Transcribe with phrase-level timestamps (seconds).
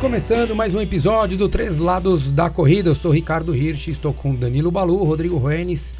[0.00, 2.90] Começando mais um episódio do Três Lados da Corrida.
[2.90, 5.94] Eu sou Ricardo Hirsch, estou com Danilo Balu, Rodrigo Renes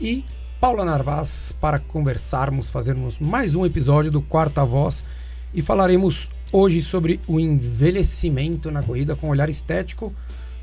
[0.00, 0.24] e
[0.60, 5.04] Paula Narvaz para conversarmos, fazermos mais um episódio do Quarta Voz
[5.52, 10.14] e falaremos hoje sobre o envelhecimento na corrida com olhar estético,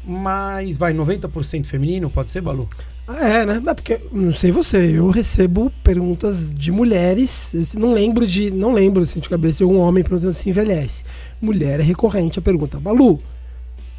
[0.05, 2.69] mas vai 90% feminino, pode ser, Balu?
[3.07, 3.61] Ah, é, né?
[3.65, 9.03] É porque, não sei você, eu recebo perguntas de mulheres, não lembro de, não lembro
[9.03, 11.03] assim de cabeça de algum homem perguntando se envelhece.
[11.41, 13.19] Mulher é recorrente a pergunta, Balu,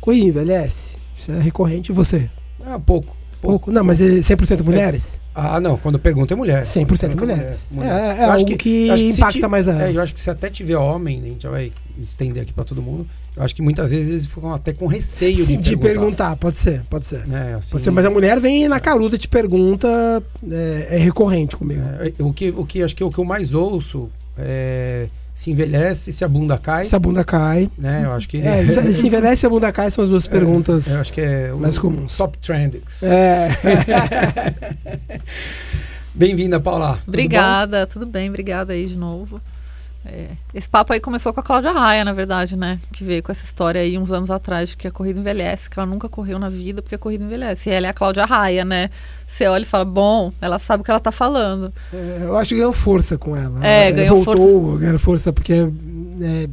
[0.00, 0.98] corrida envelhece?
[1.18, 2.28] Isso é recorrente, e você?
[2.64, 3.15] Ah, pouco.
[3.46, 3.70] Pouco?
[3.70, 5.20] Não, mas é 100% mulheres?
[5.24, 5.26] É.
[5.34, 6.64] Ah, não, quando pergunta é mulher.
[6.64, 7.68] 100% mulheres.
[7.70, 8.18] Mulher.
[8.18, 10.76] É, é algo que, que, impacta mais a é, Eu acho que se até tiver
[10.76, 14.08] homem, a gente já vai estender aqui para todo mundo, eu acho que muitas vezes
[14.08, 15.90] eles ficam até com receio Sim, de, de perguntar.
[16.00, 16.36] perguntar.
[16.36, 17.22] Pode ser, pode ser.
[17.30, 20.98] É, assim, pode ser, mas a mulher vem na caruda e te pergunta, é, é
[20.98, 21.82] recorrente comigo.
[22.00, 25.06] É, o, que, o que acho que o que eu mais ouço é
[25.36, 26.86] se envelhece, se a bunda cai.
[26.86, 27.70] Se a bunda cai.
[27.76, 28.38] Né, eu acho que...
[28.38, 31.52] É, se envelhece, se a bunda cai, são as duas perguntas eu acho que é
[31.52, 32.16] mais comuns.
[32.16, 33.02] Top trendings.
[33.02, 33.50] É.
[36.14, 36.98] Bem-vinda, Paula.
[37.06, 38.30] Obrigada, tudo, tudo, bem?
[38.30, 39.38] Obrigada aí de novo.
[40.08, 42.78] É, esse papo aí começou com a Cláudia Raia, na verdade, né?
[42.92, 45.78] Que veio com essa história aí uns anos atrás de que a corrida envelhece, que
[45.78, 47.68] ela nunca correu na vida porque a corrida envelhece.
[47.68, 48.90] E ela é a Cláudia Raia, né?
[49.26, 51.72] Você olha e fala, bom, ela sabe o que ela tá falando.
[51.92, 53.66] É, eu acho que ganhou força com ela.
[53.66, 54.78] É, ela ganhou voltou, força.
[54.78, 55.52] ganhou força porque
[56.22, 56.48] é,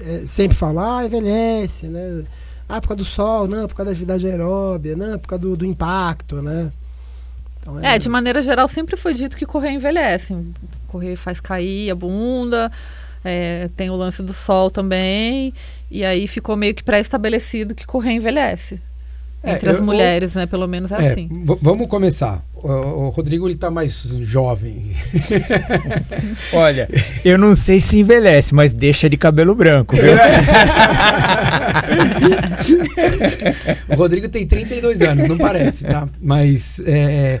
[0.00, 2.24] é, sempre fala, ah, envelhece, né?
[2.68, 5.56] Ah, por causa do sol, não, por causa da atividade aeróbia, não, por causa do,
[5.56, 6.70] do impacto, né?
[7.76, 7.98] Então, é...
[7.98, 10.36] de maneira geral, sempre foi dito que correr envelhece.
[10.86, 12.70] Correr faz cair a bunda,
[13.24, 15.52] é, tem o lance do sol também,
[15.90, 18.80] e aí ficou meio que pré-estabelecido que correr envelhece.
[19.42, 20.46] É, Entre as eu, mulheres, eu, né?
[20.46, 21.28] Pelo menos é, é assim.
[21.62, 22.44] Vamos começar.
[22.54, 24.90] O, o Rodrigo ele tá mais jovem.
[26.52, 26.88] Olha,
[27.24, 29.94] eu não sei se envelhece, mas deixa de cabelo branco.
[33.88, 36.08] o Rodrigo tem 32 anos, não parece, tá?
[36.20, 37.40] Mas é,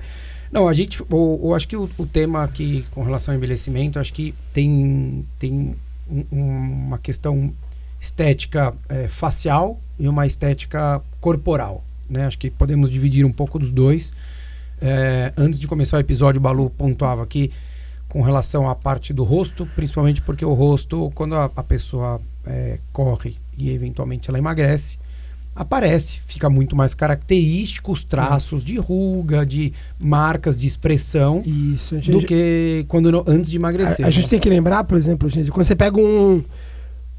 [0.52, 3.98] não, a gente, eu, eu acho que o, o, tema aqui com relação ao envelhecimento,
[3.98, 5.74] acho que tem tem
[6.08, 7.52] um, uma questão
[8.00, 11.84] estética é, facial e uma estética corporal.
[12.08, 12.26] Né?
[12.26, 14.12] Acho que podemos dividir um pouco dos dois.
[14.80, 17.50] É, antes de começar o episódio, o Balu pontuava aqui
[18.08, 22.78] com relação à parte do rosto, principalmente porque o rosto, quando a, a pessoa é,
[22.92, 24.98] corre e eventualmente ela emagrece,
[25.54, 32.12] aparece, fica muito mais característico os traços de ruga, de marcas de expressão Isso, gente,
[32.12, 34.04] do que quando antes de emagrecer.
[34.04, 34.10] A, a né?
[34.10, 36.42] gente tem que lembrar, por exemplo, gente, quando você pega um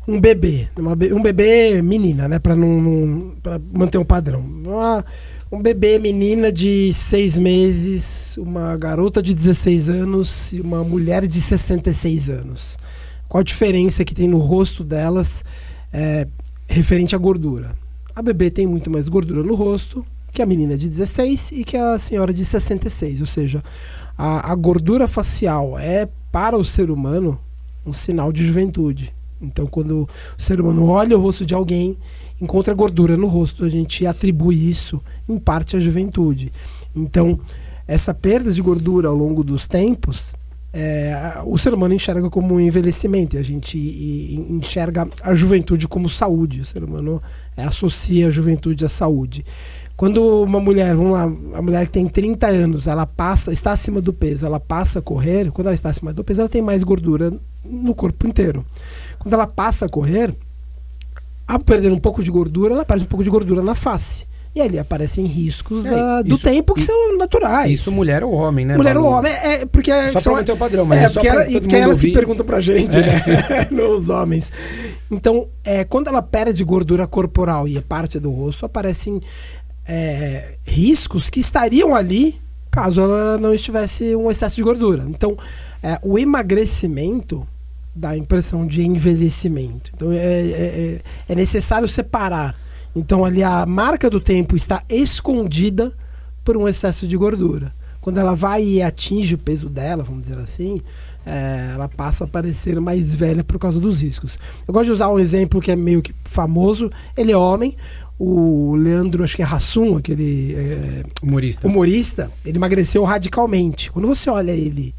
[0.09, 4.41] um bebê, uma, um bebê menina, né, para não, não para manter um padrão.
[4.41, 5.05] Uma,
[5.51, 11.39] um bebê menina de seis meses, uma garota de 16 anos e uma mulher de
[11.39, 12.77] 66 anos.
[13.27, 15.45] Qual a diferença que tem no rosto delas
[15.93, 16.27] é,
[16.67, 17.75] referente à gordura?
[18.15, 20.03] A bebê tem muito mais gordura no rosto
[20.33, 23.21] que a menina de 16 e que a senhora de 66.
[23.21, 23.63] Ou seja,
[24.17, 27.39] a, a gordura facial é para o ser humano
[27.85, 29.13] um sinal de juventude.
[29.41, 30.07] Então, quando
[30.37, 31.97] o ser humano olha o rosto de alguém,
[32.41, 36.51] encontra gordura no rosto, a gente atribui isso em parte à juventude.
[36.95, 37.39] Então,
[37.87, 40.35] essa perda de gordura ao longo dos tempos,
[40.71, 43.77] é, o ser humano enxerga como um envelhecimento, e a gente
[44.49, 46.61] enxerga a juventude como saúde.
[46.61, 47.21] O ser humano
[47.57, 49.43] é, associa a juventude à saúde.
[49.97, 51.23] Quando uma mulher, vamos lá,
[51.57, 55.01] a mulher que tem 30 anos, ela passa, está acima do peso, ela passa a
[55.01, 57.33] correr, quando ela está acima do peso, ela tem mais gordura
[57.65, 58.65] no corpo inteiro.
[59.19, 60.33] Quando ela passa a correr,
[61.47, 64.27] ao perder um pouco de gordura, ela perde um pouco de gordura na face.
[64.55, 67.71] E ali aparecem riscos é, da, do isso, tempo que são naturais.
[67.71, 68.75] Isso mulher ou homem, né?
[68.75, 69.31] Mulher ou homem.
[69.31, 71.61] É, é porque só são, pra manter o padrão, mas é, é só porque, ela,
[71.61, 72.07] porque elas ouvir.
[72.07, 73.01] que perguntam pra gente, é.
[73.05, 73.67] né?
[73.69, 74.51] Nos homens.
[75.11, 79.21] Então, é, quando ela perde gordura corporal e é parte do rosto, aparecem
[79.87, 82.39] é, riscos que estariam ali
[82.69, 85.05] caso ela não estivesse um excesso de gordura.
[85.07, 85.37] Então,
[85.81, 87.47] é, o emagrecimento
[87.99, 89.91] dá a impressão de envelhecimento.
[89.93, 92.55] Então é, é, é, é necessário separar.
[92.95, 95.93] Então ali a marca do tempo está escondida
[96.43, 97.73] por um excesso de gordura.
[97.99, 100.81] Quando ela vai e atinge o peso dela, vamos dizer assim,
[101.25, 104.39] é, ela passa a parecer mais velha por causa dos riscos.
[104.65, 106.89] Eu gosto de usar um exemplo que é meio que famoso.
[107.17, 107.75] Ele é homem,
[108.17, 111.67] o Leandro, acho que é Hassum, aquele é, humorista.
[111.67, 113.91] humorista, ele emagreceu radicalmente.
[113.91, 114.95] Quando você olha ele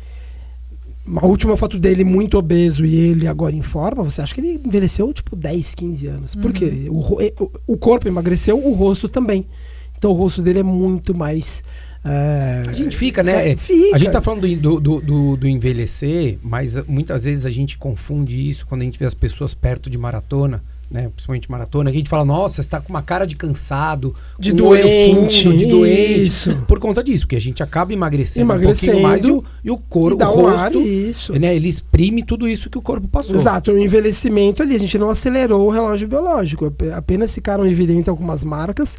[1.17, 4.61] a última foto dele muito obeso e ele agora em forma, você acha que ele
[4.65, 6.35] envelheceu tipo 10, 15 anos.
[6.35, 6.43] Uhum.
[6.43, 6.87] Por quê?
[6.89, 9.47] O, o, o corpo emagreceu, o rosto também.
[9.97, 11.63] Então o rosto dele é muito mais.
[12.05, 13.51] é, A gente fica, né?
[13.51, 13.95] é, fica.
[13.95, 18.49] A gente tá falando do, do, do, do envelhecer, mas muitas vezes a gente confunde
[18.49, 21.09] isso quando a gente vê as pessoas perto de maratona, né?
[21.15, 24.53] Principalmente maratona, que a gente fala, nossa, você tá com uma cara de cansado, De
[24.53, 26.23] doente, fundo, de doente.
[26.23, 26.57] isso.
[26.67, 29.71] Por conta disso, porque a gente acaba emagrecendo, Emagrecendo, um pouquinho mais e o, e
[29.71, 31.39] o corpo, e dá o um ar, rosto, isso.
[31.39, 31.55] né?
[31.55, 33.37] Ele exprime tudo isso que o corpo passou.
[33.37, 38.09] Exato, o envelhecimento ali, a gente não acelerou o relógio biológico, ap- apenas ficaram evidentes
[38.09, 38.99] algumas marcas,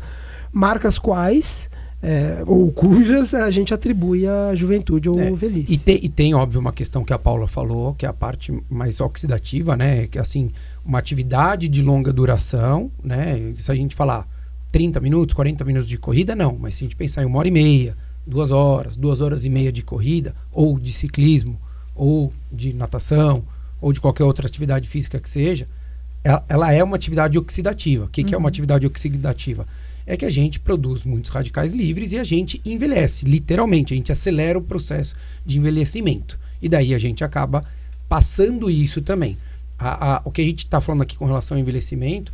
[0.51, 1.69] marcas quais,
[2.03, 5.73] é, ou cujas a gente atribui à juventude ou É, velhice.
[5.75, 8.51] E, te- e tem, óbvio, uma questão que a Paula falou, que é a parte
[8.69, 10.07] mais oxidativa, né?
[10.07, 10.51] Que assim,
[10.85, 13.53] uma atividade de longa duração, né?
[13.55, 14.27] Se a gente falar
[14.71, 16.57] 30 minutos, 40 minutos de corrida, não.
[16.57, 17.95] Mas se a gente pensar em uma hora e meia,
[18.25, 21.59] duas horas, duas horas e meia de corrida, ou de ciclismo,
[21.95, 23.43] ou de natação,
[23.79, 25.67] ou de qualquer outra atividade física que seja,
[26.23, 28.05] ela, ela é uma atividade oxidativa.
[28.05, 29.65] O que, que é uma atividade oxidativa?
[30.05, 33.93] É que a gente produz muitos radicais livres e a gente envelhece, literalmente.
[33.93, 36.39] A gente acelera o processo de envelhecimento.
[36.61, 37.65] E daí a gente acaba
[38.07, 39.37] passando isso também.
[39.81, 42.31] A- a- o que a gente está falando aqui com relação ao envelhecimento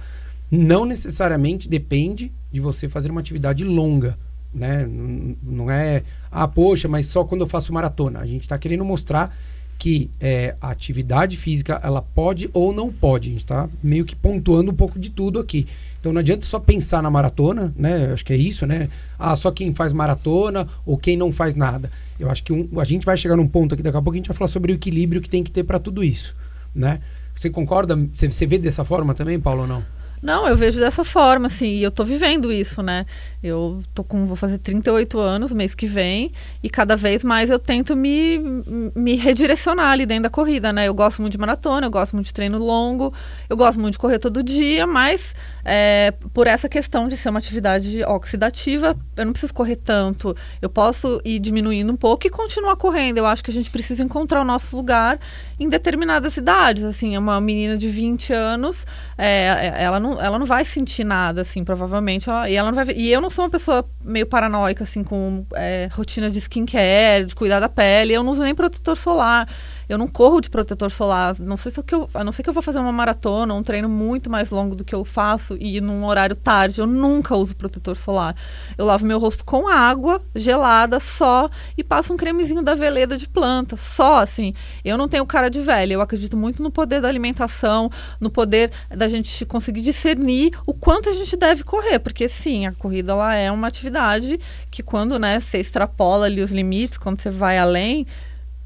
[0.51, 4.17] não necessariamente depende de você fazer uma atividade longa.
[4.53, 4.83] Né?
[4.83, 8.19] N- Não é, ah, poxa, mas só quando eu faço maratona.
[8.19, 9.35] A gente está querendo mostrar
[9.79, 13.29] que é, a atividade física ela pode ou não pode.
[13.29, 15.67] A gente está meio que pontuando um pouco de tudo aqui.
[15.99, 18.11] Então não adianta só pensar na maratona, né?
[18.13, 18.89] Acho que é isso, né?
[19.19, 21.91] Ah, só quem faz maratona ou quem não faz nada.
[22.19, 24.17] Eu acho que um- a gente vai chegar num ponto aqui daqui a pouco a
[24.17, 26.35] gente vai falar sobre o equilíbrio que tem que ter para tudo isso,
[26.73, 26.99] né?
[27.37, 27.95] Você concorda?
[28.11, 29.96] Você, vê dessa forma também, Paulo, ou não?
[30.21, 33.05] Não, eu vejo dessa forma, assim, e eu tô vivendo isso, né?
[33.41, 36.31] Eu tô com, vou fazer 38 anos mês que vem,
[36.63, 38.39] e cada vez mais eu tento me,
[38.95, 40.87] me redirecionar ali dentro da corrida, né?
[40.87, 43.13] Eu gosto muito de maratona, eu gosto muito de treino longo,
[43.47, 45.33] eu gosto muito de correr todo dia, mas
[45.69, 50.33] é, por essa questão de ser uma atividade oxidativa, eu não preciso correr tanto.
[50.61, 53.17] Eu posso ir diminuindo um pouco e continuar correndo.
[53.17, 55.19] Eu acho que a gente precisa encontrar o nosso lugar
[55.59, 56.85] em determinadas idades.
[56.85, 58.87] Assim, uma menina de 20 anos,
[59.17, 62.29] é, ela, não, ela não vai sentir nada, assim, provavelmente.
[62.29, 65.45] Ela, e, ela não vai, e eu não sou uma pessoa meio paranoica, assim, com
[65.53, 68.13] é, rotina de skincare, de cuidar da pele.
[68.13, 69.47] Eu não uso nem protetor solar.
[69.89, 71.39] Eu não corro de protetor solar.
[71.39, 73.87] Não sei se eu, a não ser que eu vou fazer uma maratona, um treino
[73.87, 76.81] muito mais longo do que eu faço e num horário tarde.
[76.81, 78.35] Eu nunca uso protetor solar.
[78.77, 83.27] Eu lavo meu rosto com água gelada só e passo um cremezinho da Veleda de
[83.27, 83.77] planta.
[83.77, 84.53] Só assim.
[84.83, 85.93] Eu não tenho cara de velha.
[85.93, 87.89] Eu acredito muito no poder da alimentação,
[88.19, 91.99] no poder da gente conseguir discernir o quanto a gente deve correr.
[91.99, 94.39] Porque sim, a corrida ela é uma atividade
[94.69, 98.05] que quando né, você extrapola ali os limites, quando você vai além,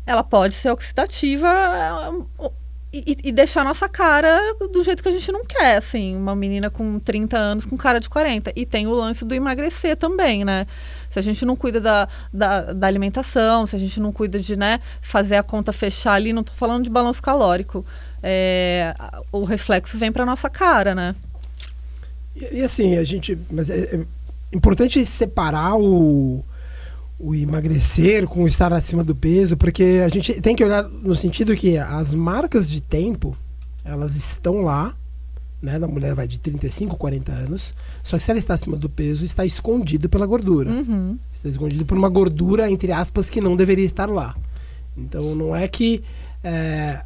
[0.05, 2.49] ela pode ser oxidativa é,
[2.93, 4.37] e, e deixar nossa cara
[4.71, 7.99] do jeito que a gente não quer, assim, uma menina com 30 anos com cara
[7.99, 8.51] de 40.
[8.53, 10.67] E tem o lance do emagrecer também, né?
[11.09, 14.57] Se a gente não cuida da, da, da alimentação, se a gente não cuida de
[14.57, 17.85] né, fazer a conta fechar ali, não tô falando de balanço calórico,
[18.21, 18.93] é,
[19.31, 21.15] o reflexo vem pra nossa cara, né?
[22.35, 23.37] E, e assim, a gente.
[23.49, 24.05] Mas é, é
[24.53, 26.43] importante separar o,
[27.23, 31.15] o emagrecer com o estar acima do peso, porque a gente tem que olhar no
[31.15, 33.37] sentido que as marcas de tempo,
[33.85, 34.95] elas estão lá,
[35.61, 35.77] né?
[35.77, 39.23] Da mulher vai de 35, 40 anos, só que se ela está acima do peso,
[39.23, 40.71] está escondido pela gordura.
[40.71, 41.17] Uhum.
[41.31, 44.35] Está escondido por uma gordura, entre aspas, que não deveria estar lá.
[44.97, 46.03] Então não é que
[46.43, 47.01] é,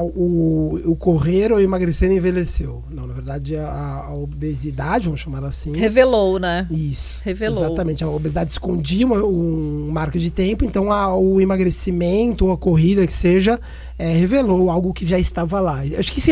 [0.00, 2.82] o, o correr ou emagrecer envelheceu.
[2.90, 5.72] Não, na verdade a, a obesidade, vamos chamar assim.
[5.72, 6.66] Revelou, né?
[6.70, 7.18] Isso.
[7.24, 7.64] Revelou.
[7.64, 8.02] Exatamente.
[8.04, 13.06] A obesidade escondia uma, um marco de tempo, então a- o emagrecimento ou a corrida
[13.06, 13.60] que seja
[13.98, 15.82] é, revelou algo que já estava lá.
[15.98, 16.30] Acho que isso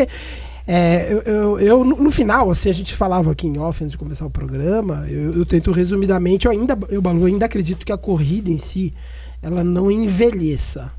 [0.69, 1.13] é.
[1.13, 3.99] eu, eu, eu, no no final, assim, a gente falava aqui em off antes de
[3.99, 7.97] começar o programa, eu, eu tento resumidamente, eu ainda, eu, Balu, ainda acredito que a
[7.97, 8.93] corrida em si,
[9.41, 10.93] ela não envelheça.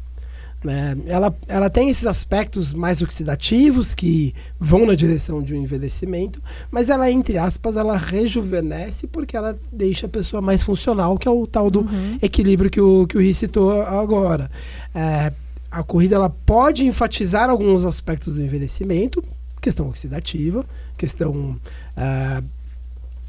[0.67, 0.97] Né?
[1.05, 6.89] Ela, ela tem esses aspectos mais oxidativos que vão na direção de um envelhecimento, mas
[6.89, 11.47] ela, entre aspas, ela rejuvenesce porque ela deixa a pessoa mais funcional, que é o
[11.47, 11.87] tal do
[12.21, 14.51] equilíbrio que o, que o Ri citou agora.
[14.93, 15.31] É,
[15.71, 19.23] a corrida ela pode enfatizar alguns aspectos do envelhecimento,
[19.61, 20.65] questão oxidativa,
[20.97, 21.57] questão
[21.95, 22.43] ah,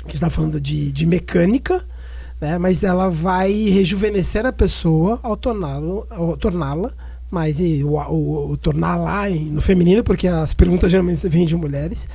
[0.09, 1.85] que está falando de, de mecânica,
[2.41, 2.59] né?
[2.59, 6.37] mas ela vai rejuvenescer a pessoa ao torná-lo- ao
[7.31, 11.55] mais e o, o- o torná-la em- no feminino, porque as perguntas geralmente vêm de
[11.57, 12.09] mulheres,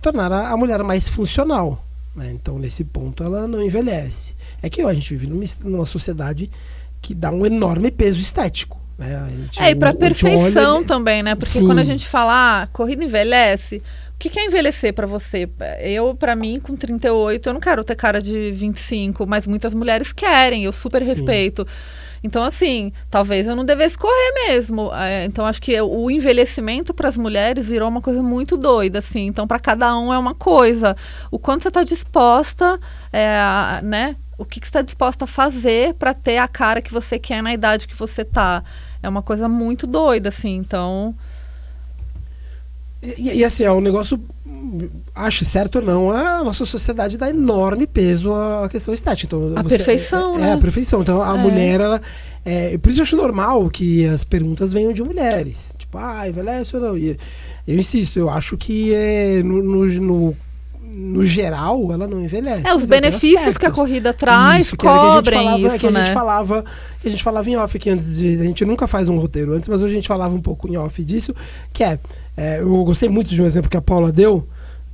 [0.00, 1.84] tornar a, a mulher mais funcional.
[2.14, 2.30] né?
[2.32, 4.34] Então, nesse ponto, ela não envelhece.
[4.62, 6.48] É que ó, a gente vive numa, numa sociedade
[7.02, 8.80] que dá um enorme peso estético.
[8.96, 9.26] Né?
[9.30, 11.34] Gente- É, e pra o- a gente olha- perfeição também, né?
[11.34, 11.66] Porque Sim.
[11.66, 13.82] quando a gente fala, ah, corrida envelhece,
[14.14, 15.48] o que, que é envelhecer pra você?
[15.80, 20.12] Eu, pra mim, com 38, eu não quero ter cara de 25, mas muitas mulheres
[20.12, 21.08] querem, eu super Sim.
[21.08, 21.66] respeito.
[22.24, 24.90] Então, assim, talvez eu não devesse correr mesmo.
[24.94, 29.26] É, então, acho que o envelhecimento para as mulheres virou uma coisa muito doida, assim.
[29.26, 30.96] Então, para cada um é uma coisa.
[31.30, 32.80] O quanto você está disposta,
[33.12, 33.36] é,
[33.82, 34.16] né?
[34.38, 37.42] O que, que você está disposta a fazer para ter a cara que você quer
[37.42, 38.64] na idade que você tá.
[39.02, 40.56] É uma coisa muito doida, assim.
[40.56, 41.14] Então,
[43.18, 44.18] E, e, assim, é um negócio,
[45.14, 49.36] ache certo ou não, a nossa sociedade dá enorme peso à questão estética.
[49.36, 50.48] Então, A perfeição, é, né?
[50.50, 51.02] É, a perfeição.
[51.02, 51.38] Então, a É.
[51.40, 52.00] mulher, ela.
[52.46, 55.74] É, por isso eu acho normal que as perguntas venham de mulheres.
[55.78, 56.96] Tipo, ah, envelhece ou não?
[56.98, 57.16] E
[57.66, 60.36] eu insisto, eu acho que é, no, no, no,
[60.96, 62.66] no geral ela não envelhece.
[62.66, 65.86] é, os benefícios que a corrida traz Isso, que era que cobrem falava- isso, que
[65.86, 66.04] a né?
[66.04, 66.64] gente falava
[67.00, 69.52] que a gente falava em off aqui antes de a gente nunca faz um roteiro
[69.54, 71.34] antes mas hoje a gente falava um pouco em off disso
[71.72, 71.98] que é,
[72.36, 74.46] é, eu gostei muito de um exemplo que a Paula deu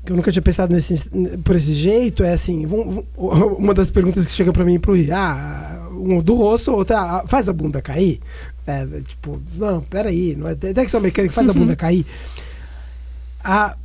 [0.04, 1.10] que eu nunca tinha pensado nesse
[1.44, 2.66] por esse jeito é assim
[3.16, 7.24] uma das perguntas que chega pra mim pro Ri, ah um do rosto outra ah,
[7.26, 8.18] faz a bunda cair
[8.66, 12.06] é, tipo não peraí não é até que são mecânica faz a bunda cair
[13.44, 13.76] a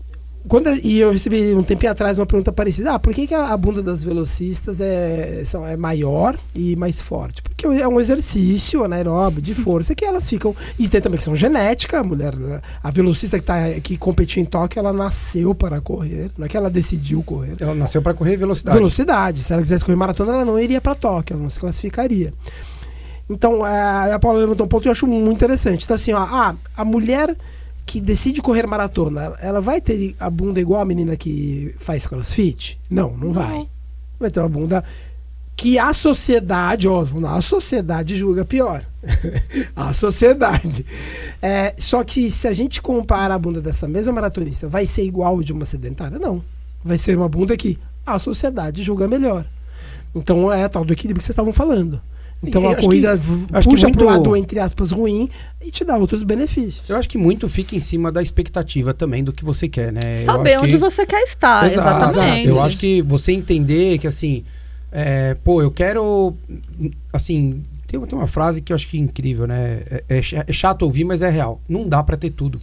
[0.48, 2.94] quando eu- e eu recebi um tempinho atrás uma pergunta parecida.
[2.94, 7.02] Ah, por que, que a, a bunda das velocistas é, são, é maior e mais
[7.02, 7.42] forte?
[7.42, 10.56] Porque é um exercício anaeróbio de força que elas ficam.
[10.78, 12.00] E tem também questão genética.
[12.00, 12.34] A mulher,
[12.84, 16.30] a velocista que, tá, que competiu em Tóquio, ela nasceu para correr.
[16.38, 17.54] Não é que ela decidiu correr.
[17.60, 18.78] Ela nasceu para correr velocidade.
[18.78, 19.44] Velocidade.
[19.44, 22.34] Se ela quisesse correr maratona, ela não iria para Tóquio, ela não se classificaria.
[23.30, 25.84] Então, a, a Paula levantou um ponto que eu acho muito interessante.
[25.86, 27.36] Então, assim, ó, ah, a mulher
[27.86, 32.80] que decide correr maratona, ela- vai ter a bunda igual a menina que faz crossfit?
[32.90, 33.68] Não, não vai.
[34.20, 34.84] Vai ter uma bunda
[35.56, 38.84] que a sociedade, ó, a sociedade julga pior.
[39.76, 40.86] a sociedade.
[41.42, 45.42] É, só que se a gente compara a bunda dessa mesma maratonista, vai ser igual
[45.42, 46.20] de uma sedentária?
[46.20, 46.44] Não.
[46.84, 49.46] Vai ser uma bunda que a sociedade julga melhor.
[50.14, 52.02] Então é a tal do equilíbrio que vocês estavam falando.
[52.44, 55.30] Então E a corrida que- puxa pro muito- lado, entre aspas, ruim
[55.64, 56.88] e te dá outros benefícios.
[56.88, 60.22] Eu acho que muito fica em cima da expectativa também do que você quer, né?
[60.22, 62.04] Eu Saber acho onde que- você quer estar, Exato.
[62.06, 62.48] Exatamente.
[62.50, 64.44] Eu acho que você entender que assim,
[64.92, 66.36] é, pô, eu quero,
[67.12, 69.82] assim, tem, tem uma frase que eu acho que é incrível, né?
[69.90, 71.60] É, é cha- é chato ouvir, mas é real.
[71.68, 72.62] Não dá pra ter tudo,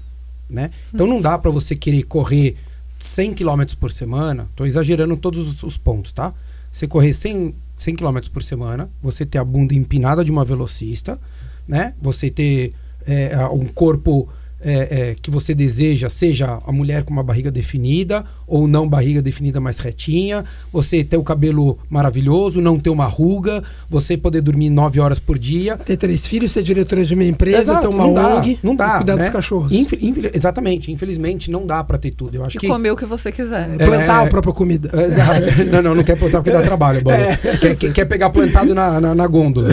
[0.49, 0.71] né?
[0.95, 2.57] Então não dá pra você querer correr
[3.01, 4.47] 100 km por semana.
[4.55, 6.33] Tô exagerando todos os, os pontos, tá?
[6.71, 11.19] Você correr 100, 100 km por semana, você ter a bunda empinada de uma velocista,
[11.67, 11.95] né?
[12.01, 12.73] Você ter
[13.07, 14.29] é, um corpo
[14.65, 19.21] é, é, que você deseja, seja a mulher com uma barriga definida ou não barriga
[19.23, 24.69] definida mais retinha, você ter o cabelo maravilhoso, não ter uma ruga, você poder dormir
[24.71, 25.77] nove horas por dia.
[25.77, 28.77] Ter três filhos, ser diretora de uma empresa, Exato, ter uma não dá, ONG, não
[28.77, 29.23] dá, cuidar né?
[29.23, 29.73] dos cachorros.
[29.73, 32.37] Infel- infel- exatamente, infelizmente não dá pra ter tudo.
[32.37, 33.71] Eu acho E que comer o que você quiser.
[33.79, 34.27] É, plantar É.
[34.27, 34.91] a própria comida.
[35.03, 35.43] Exato.
[35.73, 37.37] Não, não, não quer plantar porque dá trabalho, Bola.
[37.61, 39.71] Quer, quer, quer pegar plantado na, na, na gôndola.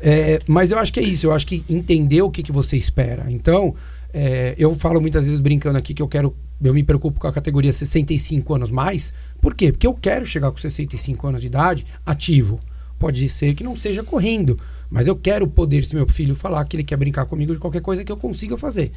[0.00, 2.76] É, mas eu acho que é isso, eu acho que entender o que, que você
[2.76, 3.26] espera.
[3.28, 3.74] Então,
[4.12, 6.36] é, eu falo muitas vezes brincando aqui que eu quero.
[6.62, 9.12] Eu me preocupo com a categoria 65 anos mais.
[9.40, 9.72] Por quê?
[9.72, 12.60] Porque eu quero chegar com 65 anos de idade ativo.
[12.98, 16.76] Pode ser que não seja correndo, mas eu quero poder, se meu filho falar que
[16.76, 18.92] ele quer brincar comigo de qualquer coisa que eu consiga fazer.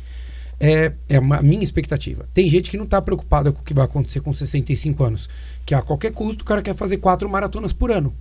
[0.60, 2.28] É, é a minha expectativa.
[2.34, 5.30] Tem gente que não está preocupada com o que vai acontecer com 65 anos.
[5.66, 8.14] Que a qualquer custo o cara quer fazer quatro maratonas por ano.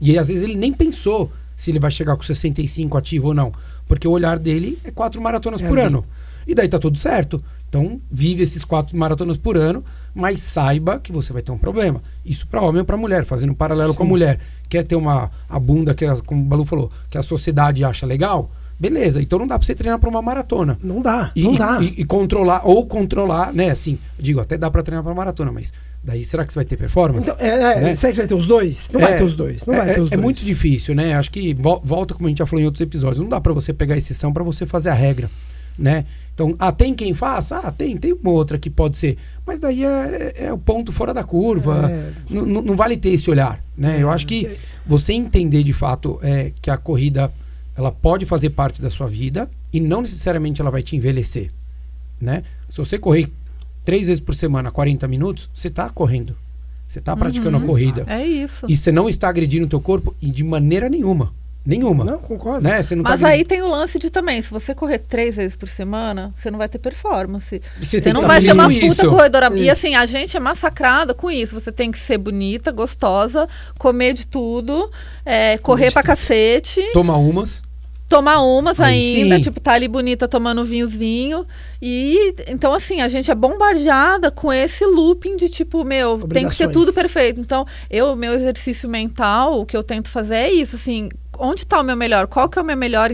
[0.00, 3.52] E às vezes ele nem pensou se ele vai chegar com 65 ativo ou não.
[3.94, 5.86] Porque o olhar dele é quatro maratonas É por ali.
[5.88, 6.04] ano.
[6.46, 7.42] E daí tá tudo certo.
[7.68, 9.84] Então, vive esses quatro maratonas por ano,
[10.14, 12.00] mas saiba que você vai ter um problema.
[12.24, 14.10] Isso para homem ou para mulher, fazendo um paralelo com a Sim.
[14.10, 14.38] mulher.
[14.68, 18.06] Quer ter uma a bunda que, a- como o Balu falou, que a sociedade acha
[18.06, 18.50] legal?
[18.78, 20.76] Beleza, então não dá pra você treinar pra uma maratona.
[20.82, 21.78] Não dá, E, não dá.
[21.80, 23.70] E, e controlar, ou controlar, né?
[23.70, 26.76] Assim, digo, até dá pra treinar pra maratona, mas daí será que você vai ter
[26.76, 27.28] performance?
[27.30, 27.94] Então, é, é, né?
[27.94, 28.90] Será que vai ter os dois?
[28.92, 29.64] Não É, vai ter os dois.
[29.64, 30.22] Não é, vai ter é- os é dois.
[30.22, 31.14] muito difícil, né?
[31.14, 33.52] Acho que vol- volta, como a gente já falou em outros episódios, não dá pra
[33.52, 35.30] você pegar a exceção pra você fazer a regra,
[35.78, 36.04] né?
[36.34, 37.58] Então, ah, tem quem faça?
[37.58, 39.16] Ah, tem, tem uma outra que pode ser.
[39.46, 41.88] Mas daí é, é o ponto fora da curva.
[41.88, 42.10] É.
[42.28, 43.98] Não vale ter esse olhar, né?
[44.00, 44.50] Eu acho que
[44.84, 47.32] você entender de fato é, que a corrida
[47.76, 51.50] ela pode fazer parte da sua vida e não necessariamente ela vai te envelhecer,
[52.20, 52.42] né?
[52.68, 53.28] Se você correr
[53.84, 56.36] três vezes por semana, 40 minutos, você está correndo.
[56.88, 58.04] Você está praticando a corrida.
[58.06, 58.66] É isso.
[58.68, 61.32] E você não está agredindo o teu corpo e de maneira nenhuma.
[61.66, 62.04] Nenhuma.
[62.04, 62.60] Não, concordo.
[62.62, 62.82] Né?
[62.82, 65.56] Você não Mas tá aí tem o lance de também, se você correr três vezes
[65.56, 67.60] por semana, você não vai ter performance.
[67.78, 69.08] Você Você tem não que vai tá ser uma puta isso.
[69.08, 69.50] corredora.
[69.56, 69.72] E Isso.
[69.72, 71.58] assim, a gente é massacrada com isso.
[71.58, 74.90] Você tem que ser bonita, gostosa, comer de tudo,
[75.24, 77.62] é, correr pra cacete, Toma umas.
[78.14, 79.42] Tomar umas Aí ainda, sim.
[79.42, 81.44] tipo, tá ali bonita tomando um vinhozinho.
[81.82, 86.54] E então, assim, a gente é bombardeada com esse looping de tipo, meu, tem que
[86.54, 87.40] ser tudo perfeito.
[87.40, 91.08] Então, eu, meu exercício mental, o que eu tento fazer é isso, assim.
[91.36, 92.28] Onde tá o meu melhor?
[92.28, 93.10] Qual que é o meu melhor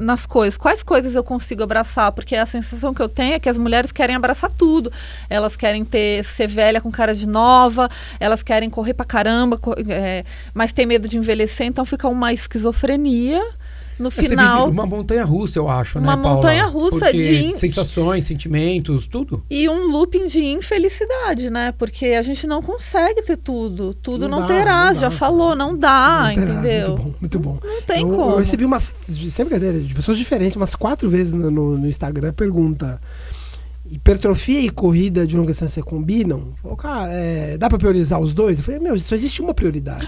[0.00, 0.56] nas coisas?
[0.56, 2.12] Quais coisas eu consigo abraçar?
[2.12, 4.92] Porque a sensação que eu tenho é que as mulheres querem abraçar tudo.
[5.28, 10.24] Elas querem ter ser velha com cara de nova, elas querem correr pra caramba, é,
[10.54, 13.42] mas tem medo de envelhecer, então fica uma esquizofrenia.
[13.98, 16.36] No Você final, uma montanha russa, eu acho, Uma né, Paula?
[16.36, 17.12] montanha-russa Porque
[17.52, 19.42] de- sensações, sentimentos, tudo.
[19.48, 21.72] E um looping de infelicidade, né?
[21.72, 23.94] Porque a gente não consegue ter tudo.
[23.94, 25.10] Tudo Não não, dá, terá, não já dá.
[25.10, 26.88] falou, não dá, Não terás, entendeu?
[26.88, 27.58] Muito bom, muito bom.
[27.64, 28.30] Não tem eu, como.
[28.32, 28.94] Eu recebi umas,
[29.30, 33.00] sem brincadeira, de pessoas diferentes, umas quatro vezes no, no- no Instagram, pergunta:
[33.90, 36.48] hipertrofia e corrida de longa distância combinam?
[36.62, 38.58] Falou, cara, é, dá pra priorizar os dois?
[38.58, 40.06] Eu falei, meu, só existe uma prioridade.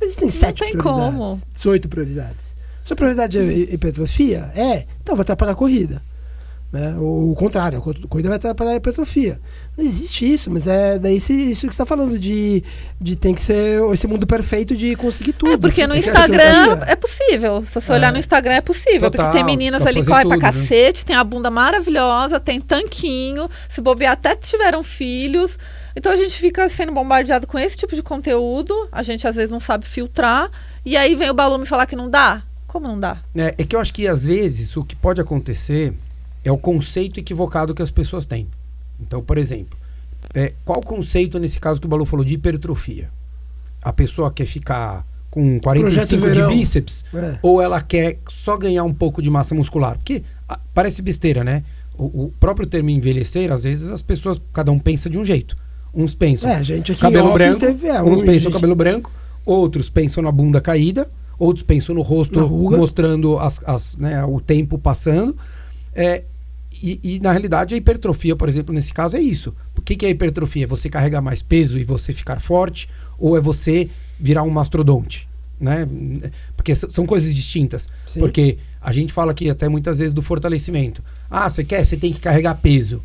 [0.00, 1.14] Não existem sete tem prioridades.
[1.18, 1.40] como.
[1.54, 2.55] 18 prioridades.
[2.86, 4.50] Sua prioridade é hi- hipertrofia?
[4.54, 6.00] É, então vai atrapalhar a corrida.
[6.72, 6.96] Né?
[6.98, 9.40] Ou o contrário, a co- corrida vai atrapalhar a hipertrofia.
[9.78, 12.62] Não existe isso, mas é daí se- isso que você está falando, de,
[13.00, 15.52] de tem que ser esse mundo perfeito de conseguir tudo.
[15.52, 17.62] É, porque no Você quer Instagram é possível.
[17.64, 19.10] Se você olhar no Instagram é possível.
[19.10, 20.42] Total, porque tem meninas ali que correm pra né?
[20.42, 25.58] cacete, tem a bunda maravilhosa, tem tanquinho, se bobear até tiveram filhos.
[25.94, 29.50] Então a gente fica sendo bombardeado com esse tipo de conteúdo, a gente às vezes
[29.50, 30.50] não sabe filtrar,
[30.84, 32.42] e aí vem o Balu me falar que não dá.
[32.76, 33.22] Como não dá?
[33.34, 35.94] É, é que eu acho que às vezes o que pode acontecer
[36.44, 38.46] é o conceito equivocado que as pessoas têm.
[39.00, 39.78] Então, por exemplo,
[40.34, 43.08] é, qual o conceito nesse caso que o Balu falou de hipertrofia?
[43.80, 46.50] A pessoa quer ficar com 45 de verão.
[46.50, 47.38] bíceps É.
[47.40, 49.96] ou ela quer só ganhar um pouco de massa muscular?
[49.96, 51.64] Porque ah, parece besteira, né?
[51.96, 55.56] O, o próprio termo envelhecer, às vezes as pessoas, cada um pensa de um jeito.
[55.94, 59.10] Uns pensam É, a gente aqui cabelo branco, teve, é, uns pensam cabelo branco,
[59.46, 62.38] outros pensam na bunda caída, outros pensam no rosto
[62.78, 65.36] mostrando as, as, né, o tempo passando.
[65.94, 66.22] É,
[66.82, 69.54] e, e, na realidade a hipertrofia, por exemplo, nesse caso é isso.
[69.76, 70.64] O que, que é hipertrofia?
[70.64, 72.88] É você carregar mais peso e você ficar forte?
[73.18, 73.88] Ou é você
[74.20, 75.26] virar um mastrodonte?
[75.58, 75.88] Né?
[76.54, 77.88] Porque são coisas distintas.
[78.06, 78.20] Sim.
[78.20, 81.02] Porque a gente fala aqui até muitas vezes do fortalecimento.
[81.30, 81.84] Ah, você quer?
[81.84, 83.02] Você tem que carregar peso.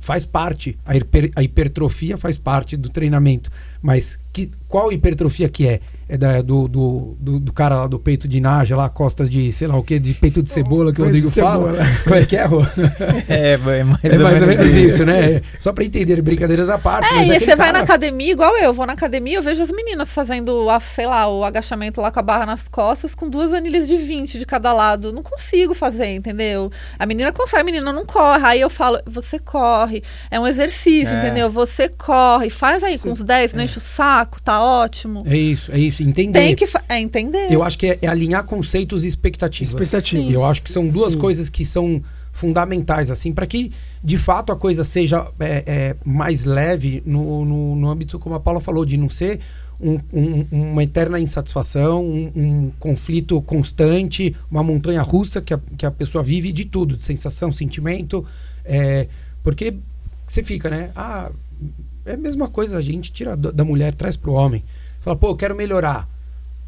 [0.00, 3.50] Faz parte, a, hiper- a hipertrofia faz parte do treinamento.
[3.82, 5.80] Mas que, qual hipertrofia que é?
[6.12, 9.52] É da- do, do, do, do cara lá do peito de naja, lá, costas de,
[9.52, 11.74] sei lá o que, de peito de cebola que o Rodrigo fala?
[12.02, 12.62] Como é que é, Rô?
[13.28, 15.40] É, é mais, É mais ou menos isso, né?
[15.60, 17.06] Só pra entender, brincadeiras à parte.
[17.08, 19.38] É, mas e aí aquele você vai na cara- academia, igual eu, vou na academia,
[19.38, 22.66] eu vejo as meninas fazendo, a- sei lá, o agachamento lá com a barra nas
[22.68, 25.12] costas, com duas anilhas de 20 de cada lado.
[25.12, 26.72] Não consigo fazer, entendeu?
[26.98, 28.44] A menina consegue, a menina não corre.
[28.44, 30.02] Aí eu falo, você corre.
[30.30, 31.18] É um exercício, É.
[31.18, 31.48] entendeu?
[31.50, 33.08] Você corre, faz aí Sim.
[33.08, 35.22] com uns 10, não enche o saco, tá ótimo.
[35.26, 36.38] É isso, é isso, entender.
[36.38, 37.48] Tem que é entender.
[37.50, 39.72] Eu acho que é, é alinhar conceitos e expectativas.
[39.72, 40.30] Expectativas.
[40.30, 41.18] E eu acho que são duas Sim.
[41.18, 46.44] coisas que são fundamentais, assim, para que de fato a coisa seja é, é, mais
[46.44, 49.40] leve no, no, no âmbito, como a Paula falou, de não ser
[49.80, 55.84] um- um- uma eterna insatisfação, um, um conflito constante, uma montanha russa que a, que
[55.84, 58.24] a pessoa vive de tudo, de sensação, sentimento.
[58.64, 59.06] é,
[59.42, 59.74] porque
[60.26, 60.90] você fica, né?
[60.94, 61.30] Ah,
[62.06, 64.62] é a mesma coisa, a gente tira da mulher, traz pro homem.
[65.00, 66.08] Fala, pô, eu quero melhorar.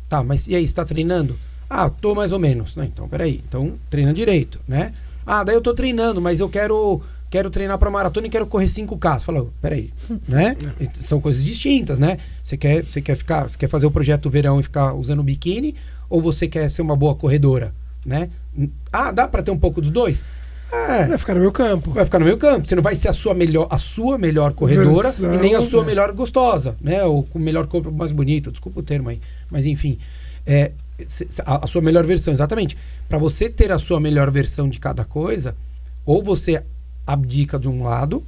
[0.09, 1.39] Tá, mas e aí, você tá treinando?
[1.69, 2.77] Ah, tô mais ou menos.
[2.77, 3.43] Não, então, peraí.
[3.47, 4.93] Então, treina direito, né?
[5.27, 8.67] Ah, daí eu tô treinando, mas eu quero quero treinar pra maratona e quero correr
[8.67, 9.19] 5K.
[9.19, 9.91] Você fala, peraí,
[10.29, 10.55] né?
[11.01, 12.19] São coisas distintas, né?
[12.45, 15.75] Você quer, você quer ficar, você quer fazer o projeto verão e ficar usando biquíni
[16.11, 17.73] ou você quer ser uma boa corredora,
[18.05, 18.29] né?
[18.93, 20.23] Ah, dá pra ter um pouco dos dois?
[20.73, 21.91] É, Vai ficar no meu campo.
[21.91, 22.67] vai ficar no meio campo.
[22.67, 25.61] Você não vai ser a sua melhor, a sua melhor corredora Versão, e nem a
[25.61, 25.87] sua é.
[25.87, 27.05] melhor gostosa, né?
[27.05, 28.51] Ou com o melhor corpo mais bonito.
[28.51, 29.99] Desculpa o termo aí, mas enfim,
[30.47, 30.73] é,
[31.45, 32.77] a, a sua melhor versão, exatamente.
[33.07, 35.55] Para você ter a sua melhor versão de cada coisa,
[36.07, 36.63] ou você
[37.07, 38.23] abdica de um lado,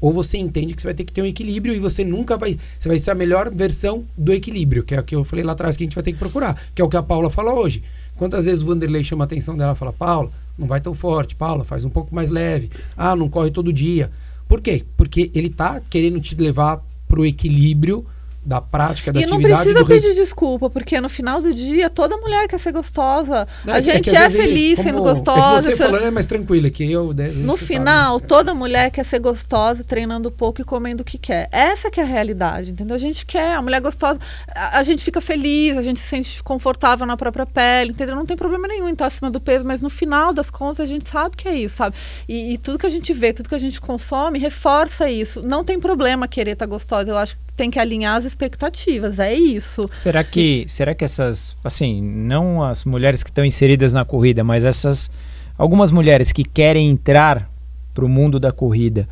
[0.00, 2.58] ou você entende que você vai ter que ter um equilíbrio e você nunca vai,
[2.78, 5.52] você vai ser a melhor versão do equilíbrio, que é o que eu falei lá
[5.52, 7.52] atrás que a gente vai ter que procurar, que é o que a Paula fala
[7.52, 7.82] hoje.
[8.16, 11.34] Quantas vezes o Vanderlei chama a atenção dela e fala: Paula, não vai tão forte,
[11.34, 12.70] Paula, faz um pouco mais leve.
[12.96, 14.10] Ah, não corre todo dia.
[14.48, 14.84] Por quê?
[14.96, 18.06] Porque ele tá querendo te levar pro equilíbrio
[18.44, 21.54] da prática, da E não atividade precisa do res- pedir desculpa, porque no final do
[21.54, 23.46] dia toda mulher quer ser gostosa.
[23.64, 25.62] Né, a que- gente é, ele- feliz sendo é que gostosa.
[25.62, 27.12] você se- falando é mais tranquilo que eu.
[27.14, 28.28] né, No você final, sabe.
[28.28, 31.48] toda mulher quer ser gostosa, treinando pouco e comendo o que quer.
[31.50, 32.94] Essa que é a realidade, entendeu?
[32.94, 34.18] A gente quer, a mulher gostosa,
[34.54, 38.14] a, a gente fica feliz, a gente se sente confortável na própria pele, entendeu?
[38.14, 40.86] Não tem problema nenhum em estar acima do peso, mas no final das contas a
[40.86, 41.96] gente sabe que é isso, sabe?
[42.28, 45.42] E, e tudo que a gente vê, tudo que a gente consome, reforça isso.
[45.42, 47.10] Não tem problema querer estar gostosa.
[47.10, 49.88] Eu acho que tem que alinhar as expectativas, é isso.
[49.94, 54.64] Será que, será que essas, assim, não as mulheres que estão inseridas na corrida, mas
[54.64, 55.10] essas
[55.56, 57.48] algumas mulheres que querem entrar
[57.92, 59.08] para o mundo da corrida,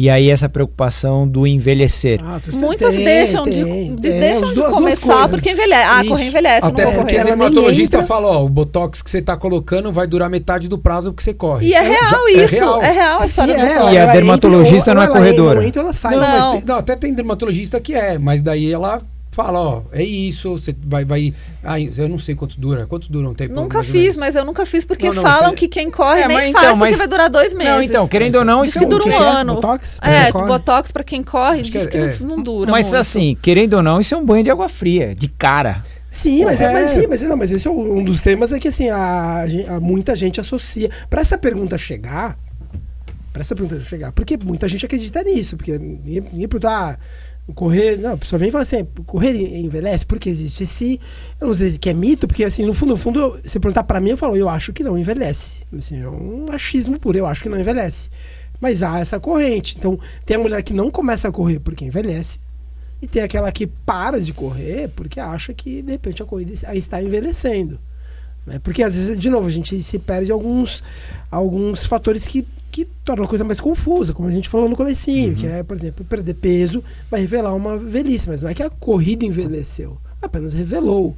[0.00, 2.20] e aí essa preocupação do envelhecer.
[2.24, 4.20] Ah, tu- Muitas tem, deixam de, tem, de- tem.
[4.20, 5.30] deixam As de duas- duas começar coisas.
[5.32, 5.88] porque envelhece.
[5.90, 6.08] Ah, Isso.
[6.10, 7.24] correr envelhece, Até não vou porque correr.
[7.24, 10.68] o ela nem dermatologista fala, ó, o botox que você tá colocando vai durar metade
[10.68, 11.66] do prazo que você corre.
[11.66, 12.82] E é Já- real é isso, real.
[12.82, 13.92] é real a Sim, história do é.
[13.94, 15.66] E a dermatologista entra, não é ou ela entra, corredora.
[15.66, 16.12] entra, ela sai.
[16.14, 16.52] Não, mas Não.
[16.52, 19.02] tem- não, até tem dermatologista que é, mas daí ela
[19.44, 21.32] fala, ó, é isso, você vai, vai.
[21.62, 22.86] Ai, eu não sei quanto dura.
[22.86, 23.54] Quanto dura um tempo?
[23.54, 26.28] Nunca fiz, mas eu nunca fiz porque Não, não, falam é- que quem corre É,
[26.28, 27.72] nem mas faz então, porque mas- vai durar dois meses.
[27.72, 29.18] Não, então, querendo ou não, Diz isso que é um- dura um que é?
[29.18, 29.54] ano.
[29.54, 29.98] Botox?
[30.02, 30.46] É, Corre?
[30.48, 32.96] botox pra quem corre diz que que, é- não, não dura Mas muito.
[32.98, 35.82] assim, querendo ou não, isso é um banho de água fria, de cara.
[36.10, 36.64] Sim, mas, é.
[36.64, 36.72] É.
[36.72, 39.78] mas sim, mas não, mas esse é um dos temas é que assim, a, a-
[39.80, 40.90] muita gente associa.
[41.10, 42.36] Pra essa pergunta chegar,
[43.32, 46.96] pra essa pergunta chegar, porque muita gente acredita nisso, porque ninguém, ninguém pergunta, ah,
[47.54, 51.00] correr, não, a pessoa vem e fala assim, correr envelhece, porque existe esse,
[51.40, 54.00] eu não sei que é mito, porque assim, no fundo, no fundo, se perguntar pra
[54.00, 55.64] mim, eu falo, eu acho que não envelhece.
[55.76, 58.10] Assim, é um achismo puro, eu acho que não envelhece.
[58.60, 59.76] Mas há essa corrente.
[59.78, 62.40] Então, tem a mulher que não começa a correr porque envelhece.
[63.00, 67.02] E tem aquela que para de correr porque acha que, de repente, a corrida está
[67.02, 67.78] envelhecendo.
[68.48, 68.58] Né?
[68.58, 70.82] Porque, às vezes, de novo, a gente se perde alguns,
[71.30, 75.34] alguns fatores que, que tornam a coisa mais confusa, como a gente falou no comecinho,
[75.34, 78.70] que é, por exemplo, perder peso vai revelar uma velhice, mas não é que a
[78.70, 81.14] corrida envelheceu, apenas revelou.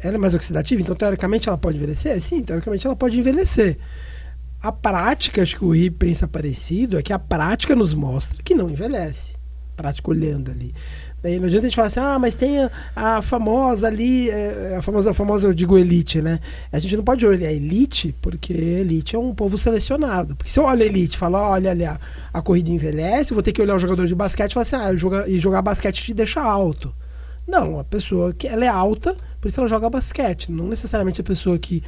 [0.00, 2.20] Ela é mais oxidativa, então, teoricamente, ela pode envelhecer?
[2.20, 3.76] Sim, teoricamente, ela pode envelhecer.
[4.62, 8.54] A prática, acho que o Ri pensa parecido, é que a prática nos mostra que
[8.54, 9.36] não envelhece.
[9.76, 10.74] Prática olhando ali.
[11.22, 14.76] Daí não adianta a gente falar assim, ah, mas tem a, a famosa ali, é,
[14.78, 16.38] a famosa, a famosa, eu digo elite, né?
[16.70, 20.36] A gente não pode olhar elite, porque elite é um povo selecionado.
[20.36, 21.98] Porque se eu olho elite e falo, olha ali, a,
[22.32, 24.94] a corrida envelhece, vou ter que olhar o jogador de basquete e falar assim, ah,
[24.94, 26.94] joga, e jogar basquete te deixa alto.
[27.48, 30.52] Não, a pessoa que ela é alta, por isso ela joga basquete.
[30.52, 31.82] Não necessariamente a pessoa que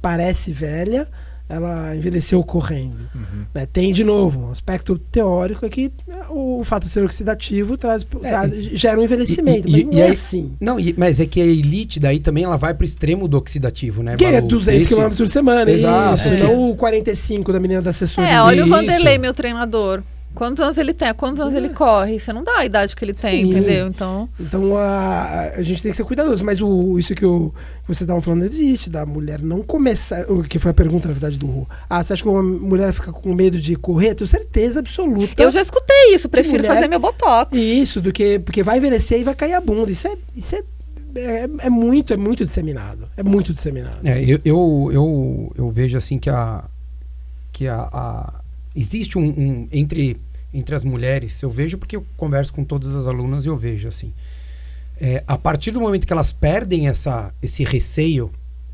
[0.00, 1.08] parece velha,
[1.48, 3.08] ela envelheceu correndo.
[3.54, 3.66] né?
[3.72, 5.92] Tem, de novo, um aspecto teórico é que
[6.28, 9.68] o fato de ser oxidativo traz, traz- gera um envelhecimento.
[9.68, 10.52] E- e- mas não e é aí- assim.
[10.60, 14.02] Não, e- mas é que a elite daí também ela vai pro extremo do oxidativo,
[14.02, 14.16] né?
[14.16, 14.48] Que é Balu?
[14.48, 16.14] 200 Esse- km por semana, Exato.
[16.16, 16.28] isso.
[16.32, 16.36] É.
[16.42, 18.30] Não o 45 da menina da assessoria.
[18.30, 18.68] É, olha o.
[18.68, 20.02] Vanderlei, meu treinador.
[20.36, 21.12] Quantos anos ele tem?
[21.14, 22.20] Quantos anos ele corre?
[22.20, 23.50] Você não dá a idade que ele tem, Sim.
[23.50, 23.88] entendeu?
[23.88, 26.44] Então, Então a, a gente tem que ser cuidadoso.
[26.44, 27.50] Mas o, isso que, o,
[27.84, 30.30] que você estava falando existe, da mulher não começar.
[30.30, 31.68] O que foi a pergunta, na verdade, do Ru.
[31.90, 34.14] Ah, você acha que uma mulher fica com medo de correr?
[34.14, 35.42] Tenho certeza absoluta.
[35.42, 36.28] eu já escutei isso.
[36.28, 37.56] Prefiro mulher- fazer meu botox.
[37.56, 38.38] Isso, do que.
[38.38, 39.90] Porque vai envelhecer e vai cair a bunda.
[39.90, 40.16] Isso é.
[40.36, 40.62] Isso é
[41.18, 43.08] é, é muito, é muito disseminado.
[43.16, 44.06] É muito disseminado.
[44.06, 46.62] É, eu, eu, eu, eu vejo assim que a.
[47.52, 48.34] que a, a-
[48.74, 50.18] existe um, um- entre
[50.56, 53.88] entre as mulheres eu vejo porque eu converso com todas as alunas e eu vejo
[53.88, 54.12] assim.
[54.98, 58.30] É, a partir do momento que elas perdem essa esse receio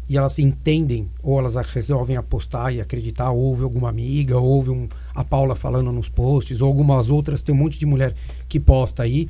[0.08, 5.24] e elas entendem ou elas resolvem apostar e acreditar ouve alguma amiga ouve um, a
[5.24, 8.14] Paula falando nos posts ou algumas outras tem um monte de mulher
[8.48, 9.28] que posta aí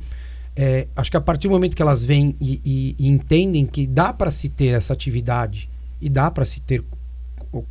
[0.55, 3.87] é, acho que a partir do momento que elas vêm e, e- e entendem que
[3.87, 5.67] dá para se ter essa atividade
[5.99, 6.83] e dá para se ter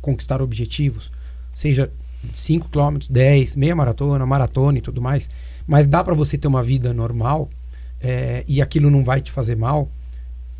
[0.01, 1.11] conquistar objetivos,
[1.53, 1.89] seja
[2.33, 5.29] 5 km, 10, meia maratona, maratona e tudo mais,
[5.67, 7.49] mas dá para você ter uma vida normal
[8.01, 9.89] é, e aquilo não vai te fazer mal,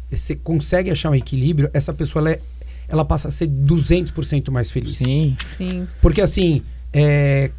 [0.09, 2.39] você consegue achar um equilíbrio, essa pessoa ela, é-
[2.87, 4.97] ela passa a ser 200% mais feliz.
[4.97, 5.35] Sim.
[5.57, 5.87] Sim.
[6.01, 7.49] Porque assim, é,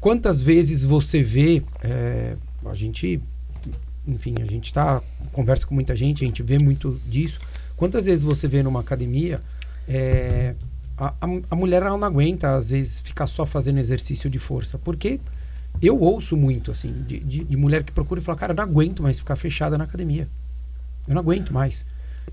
[0.00, 3.20] quantas vezes você vê, é, a gente,
[4.06, 5.00] enfim, a gente tá,
[5.32, 7.40] conversa com muita gente, a gente vê muito disso.
[7.76, 9.40] Quantas vezes você vê numa academia,
[9.88, 10.54] é,
[10.96, 14.78] a, a, a mulher ela não aguenta, às vezes, ficar só fazendo exercício de força.
[14.78, 15.18] Porque
[15.80, 18.64] eu ouço muito, assim, de, de, de mulher que procura e fala, cara, eu não
[18.64, 20.28] aguento mais ficar fechada na academia.
[21.08, 21.84] Eu não aguento mais.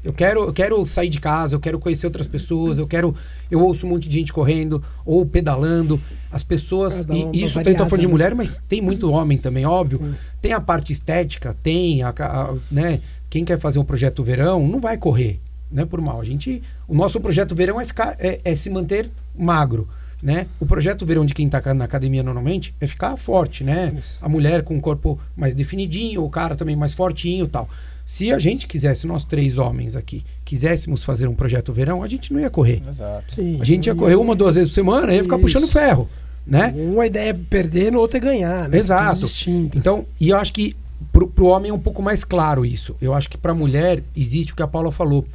[0.03, 3.15] Eu quero, eu quero sair de casa, eu quero conhecer outras pessoas, eu quero.
[3.49, 5.99] Eu ouço um monte de gente correndo ou pedalando.
[6.31, 7.09] As pessoas.
[7.09, 8.11] Ah, uma- e uma isso tô variada, falando de né?
[8.11, 9.97] mulher, mas tem muito homem também, óbvio.
[9.97, 10.13] Sim.
[10.41, 13.01] Tem a parte estética, tem a, a- né?
[13.31, 15.39] Quem quer fazer um projeto verão não vai correr,
[15.71, 15.85] né?
[15.85, 16.19] Por mal.
[16.19, 19.87] A gente, o nosso projeto verão é ficar, é, é se manter magro,
[20.21, 20.47] né?
[20.59, 23.93] O projeto verão de quem está na academia normalmente é ficar forte, né?
[23.97, 24.17] Isso.
[24.21, 27.69] A mulher com o corpo mais definidinho, o cara também mais fortinho, e tal.
[28.05, 32.33] Se a gente quisesse, nós três homens aqui, quiséssemos fazer um projeto verão, a gente
[32.33, 32.81] não ia correr.
[32.87, 33.35] Exato.
[33.35, 33.59] Sim.
[33.61, 35.43] A gente ia correr uma, duas vezes por semana, ia ficar Isso.
[35.43, 36.09] puxando ferro,
[36.45, 36.73] né?
[36.75, 38.79] Uma ideia é perder, no outro é ganhar, né?
[38.79, 39.27] Exato.
[39.75, 40.75] Então, e eu acho que
[41.11, 42.95] pro, pro homem é um pouco mais claro isso.
[42.99, 45.27] Eu acho que pra mulher existe o que a Paula falou.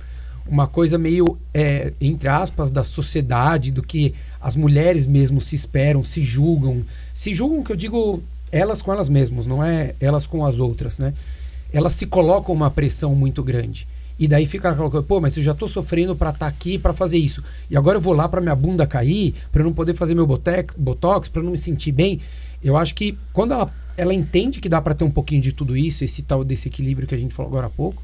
[0.47, 6.05] Uma coisa meio, é, entre aspas, da sociedade, do que as mulheres mesmo se esperam,
[6.05, 6.83] se julgam.
[7.15, 10.99] Se julgam, que eu digo, elas com elas mesmas, não é elas com as outras,
[10.99, 11.15] né?
[11.73, 13.87] Elas se colocam uma pressão muito grande.
[14.19, 16.79] E daí fica aquela coisa, pô, mas eu já tô sofrendo para estar tá aqui
[16.79, 17.43] para fazer isso.
[17.69, 21.29] E agora eu vou lá para minha bunda cair, para não poder fazer meu botox,
[21.29, 22.21] para não me sentir bem.
[22.63, 25.77] Eu acho que quando ela, ela entende que dá para ter um pouquinho de tudo
[25.77, 28.01] isso, esse tal desse equilíbrio que a gente falou agora há pouco,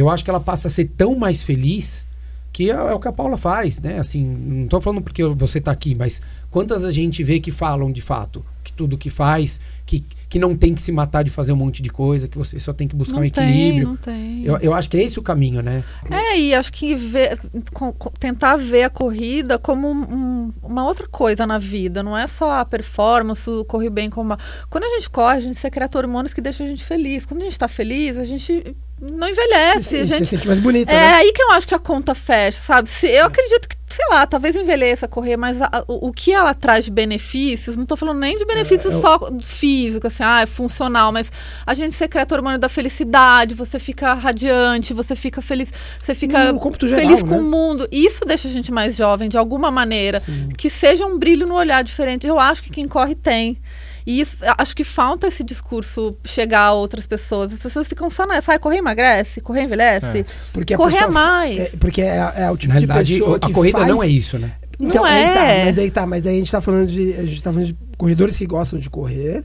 [0.00, 2.06] eu acho que ela passa a ser tão mais feliz
[2.52, 3.98] que é, é o que a Paula faz, né?
[3.98, 7.92] Assim, não tô falando porque você tá aqui, mas quantas a gente vê que falam
[7.92, 10.02] de fato que tudo que faz, que
[10.36, 12.70] que não tem que se matar de fazer um monte de coisa, que você só
[12.70, 13.74] tem que buscar não um equilíbrio.
[13.74, 14.44] Tem, não tem.
[14.44, 15.82] Eu, eu acho que é esse o caminho, né?
[16.10, 17.38] É, e acho que ver,
[17.72, 22.02] com, com, tentar ver a corrida como um, uma outra coisa na vida.
[22.02, 24.26] Não é só a performance, o correr bem como.
[24.26, 24.38] Uma...
[24.68, 27.24] Quando a gente corre, a gente secreta hormônios que deixam a gente feliz.
[27.24, 29.84] Quando a gente está feliz, a gente não envelhece.
[29.84, 30.18] Se, a gente...
[30.18, 30.92] se sente mais bonita.
[30.92, 31.14] É né?
[31.14, 32.90] aí que eu acho que a conta fecha, sabe?
[32.90, 36.52] Se, eu acredito que, sei lá, talvez envelheça correr, mas a, o, o, que ela
[36.52, 39.00] traz de benefícios, não estou falando nem de benefícios é, eu...
[39.00, 41.32] só físicos, assim, ah, é funcional, mas
[41.64, 46.52] a gente secreta o hormônio da felicidade, você fica radiante, você fica feliz, você fica
[46.78, 47.38] feliz geral, com né?
[47.38, 47.88] o mundo.
[47.90, 50.20] Isso deixa a gente mais jovem, de alguma maneira.
[50.20, 50.50] Sim.
[50.58, 52.26] Que seja um brilho no olhar diferente.
[52.26, 53.58] Eu acho que quem corre tem.
[54.06, 57.52] E isso, acho que falta esse discurso chegar a outras pessoas.
[57.52, 60.24] As pessoas ficam só nessa, ah, correr emagrece, correr envelhece, É.
[60.52, 61.58] Porque a correr pessoa- mais.
[61.58, 64.06] é, porque é, é o tipo Na de realidade, pessoa a corrida faz- não é
[64.06, 64.52] isso, né?
[64.78, 65.34] Então, Não aí é.
[65.34, 67.14] tá, mas aí tá, mas aí a gente tá falando de.
[67.14, 69.42] A gente tá falando de corredores que gostam de correr.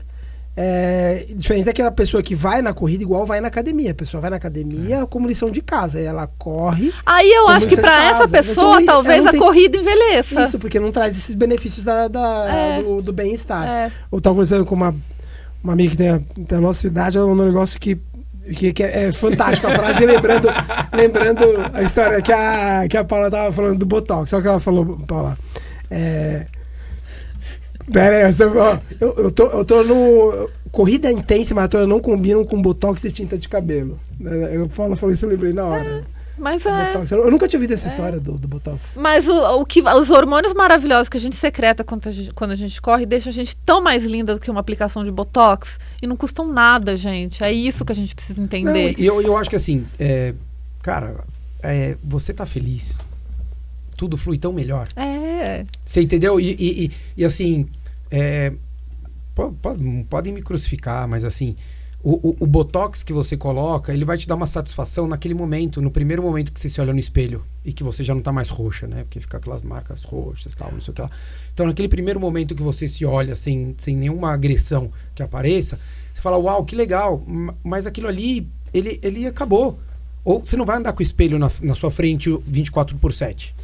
[0.54, 3.92] É, diferente daquela pessoa que vai na corrida igual vai na academia.
[3.92, 5.98] A pessoa vai na academia como lição de casa.
[5.98, 6.92] Ela corre.
[7.06, 8.26] Aí eu acho que para essa?
[8.28, 10.44] Você pessoa, não- talvez a tem- corrida envelheça.
[10.44, 12.82] Isso, porque não traz esses benefícios da, da- É.
[12.82, 13.66] do, do bem-estar.
[13.66, 13.90] É.
[14.12, 14.94] Eu tava conversando com uma,
[15.64, 17.96] uma amiga que tem a, tem a nossa idade, ela mandou um negócio que,
[18.54, 20.48] que, que é, é fantástico a frase, lembrando,
[20.92, 24.28] lembrando a história que a, que a Paula tava falando do Botox.
[24.28, 25.34] Só que ela falou, Paula.
[25.90, 26.46] É,
[27.90, 30.48] Pera aí, você- ó, eu, eu, tô, eu tô no.
[30.70, 34.00] Corrida intensa, mas eu não combino com Botox e tinta de cabelo.
[34.24, 36.04] É, A Paula falou isso, eu lembrei na hora.
[36.38, 36.94] Mas é.
[37.10, 38.96] Eu, eu nunca tinha ouvido essa história do, do Botox.
[38.98, 42.50] Mas o, o que, os hormônios maravilhosos que a gente secreta quando a gente, quando
[42.52, 45.78] a gente corre deixam a gente tão mais linda do que uma aplicação de botox
[46.00, 47.44] e não custam nada, gente.
[47.44, 48.94] É isso que a gente precisa entender.
[48.98, 50.32] e eu, eu acho que assim, é,
[50.82, 51.16] cara,
[51.62, 53.06] é, você tá feliz,
[54.02, 54.88] tudo flui tão melhor.
[54.96, 55.64] É.
[55.86, 56.40] Você entendeu?
[56.40, 57.68] E, e, e- e, assim,
[58.10, 58.52] é,
[59.32, 59.76] po- po-
[60.10, 61.54] podem me crucificar, mas assim,
[62.02, 65.80] o, o, o botox que você coloca, ele vai te dar uma satisfação naquele momento,
[65.80, 68.32] no primeiro momento que você se olha no espelho e que você já não tá
[68.32, 69.04] mais roxa, né?
[69.04, 71.10] Porque fica aquelas marcas roxas, tal, não sei o que lá.
[71.54, 75.78] Então, naquele primeiro momento que você se olha sem, sem nenhuma agressão que apareça,
[76.12, 79.78] você fala, uau, que legal, ma- mas aquilo ali, ele, ele acabou.
[80.24, 83.14] Ou você não vai andar com o espelho na, na sua frente o 24 por
[83.14, 83.54] 7.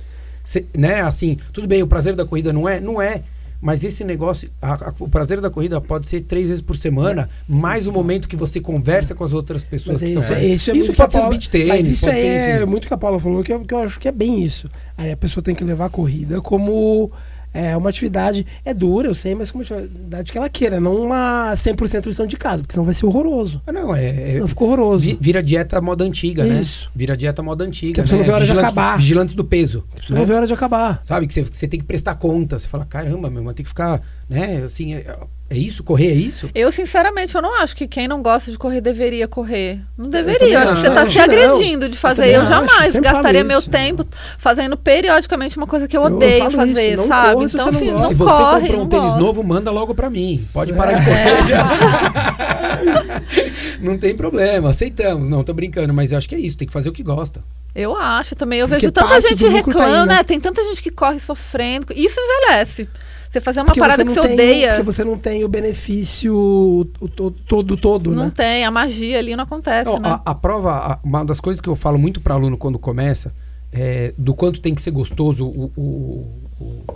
[0.49, 2.81] Cê- né, assim, tudo bem, o prazer da corrida não é?
[2.81, 3.21] Não é.
[3.61, 7.29] Mas esse negócio, a- a- o prazer da corrida pode ser três vezes por semana,
[7.47, 10.45] mais o momento que você conversa com as outras pessoas Mas que isso, estão é-
[10.47, 12.67] isso é muito que pode ser Paula- beat tênis, Mas isso ser, é enfim.
[12.67, 14.71] muito que a Paula falou, que eu, que eu acho que é bem isso.
[14.97, 17.11] Aí a pessoa tem que levar a corrida como
[17.53, 18.47] é, uma atividade.
[18.65, 22.27] É dura, eu sei, mas como uma atividade que ela queira, não uma 100% lição
[22.27, 23.61] de casa, porque senão vai ser horroroso.
[23.67, 25.05] Ah, não, é, é- Senão fica horroroso.
[25.05, 26.85] vi- vira dieta moda antiga, Isso.
[26.87, 26.91] né?
[26.95, 27.95] Vira dieta moda antiga.
[27.95, 28.23] Que a pessoa né?
[28.23, 28.99] não vê a hora de acabar.
[28.99, 29.85] Vigilantes do peso.
[30.01, 30.21] Você né?
[30.21, 31.03] não vê a hora de acabar.
[31.05, 32.59] Sabe, que você, que você tem que prestar conta.
[32.59, 34.62] Você fala, caramba, meu, mas tem que ficar, né?
[34.64, 35.17] Assim, é,
[35.51, 35.83] é isso?
[35.83, 36.51] Correr é isso?
[36.55, 39.81] Eu, sinceramente, eu não acho que quem não gosta de correr deveria correr.
[39.97, 40.49] Não deveria.
[40.55, 40.95] Eu acho que você não.
[40.97, 41.25] tá se Não.
[41.25, 42.29] agredindo de Eu fazer.
[42.35, 43.71] Eu, acho, jamais gastaria meu isso.
[43.71, 44.05] tempo
[44.38, 47.35] fazendo periodicamente uma coisa que eu Eu- eu odeio fazer, isso, não sabe?
[47.35, 49.21] corra se então, você não se não Se você corre, comprou um não tênis gosta.
[49.21, 50.47] novo, manda logo pra mim.
[50.53, 51.14] Pode parar de É.
[51.14, 52.38] correr.
[53.81, 55.29] não tem problema, aceitamos.
[55.29, 57.41] Não, tô brincando, mas eu acho que é isso, tem que fazer o que gosta.
[57.75, 58.59] Eu acho também.
[58.61, 60.17] Eu Porque vejo tanta gente tá aí, reclamando, né?
[60.17, 60.25] né?
[60.25, 61.87] Tem tanta gente que corre sofrendo.
[61.95, 62.88] Isso envelhece.
[63.29, 64.69] Você fazer uma Porque parada não que você tem odeia.
[64.71, 68.33] Porque você não tem o benefício o, to- todo, todo, Não né?
[68.35, 70.09] tem, a magia ali não acontece, Não, né?
[70.25, 73.35] a, a prova, uma das coisas que eu falo muito para aluno quando começa,
[73.73, 76.45] é do quanto tem que ser gostoso o, o-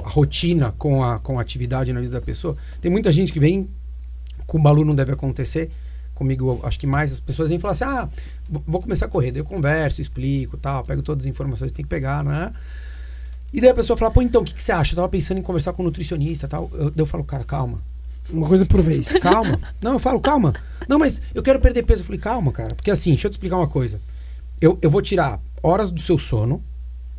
[0.04, 2.56] a rotina com a, com a atividade na vida da pessoa.
[2.80, 3.68] Tem muita gente que vem,
[4.46, 5.70] com o Balu não deve acontecer,
[6.14, 8.08] comigo acho que mais as pessoas vêm falar assim, ah,
[8.48, 11.76] vou vou começar a correr, daí eu converso, explico, tal, pego todas as informações que
[11.76, 12.52] tem que pegar, né?
[13.52, 14.92] E daí a pessoa fala, pô, então, o que, que você acha?
[14.92, 16.70] Eu tava pensando em conversar com um nutricionista tal.
[16.72, 17.80] Eu, daí eu falo, cara, calma.
[18.30, 19.08] Uma coisa por vez.
[19.18, 19.58] Calma.
[19.80, 20.54] Não, eu falo, calma.
[20.88, 22.02] Não, mas eu quero perder peso.
[22.02, 22.74] Eu falei, calma, cara.
[22.74, 24.00] Porque assim, deixa eu te explicar uma coisa.
[24.60, 26.62] Eu, eu vou tirar horas do seu sono.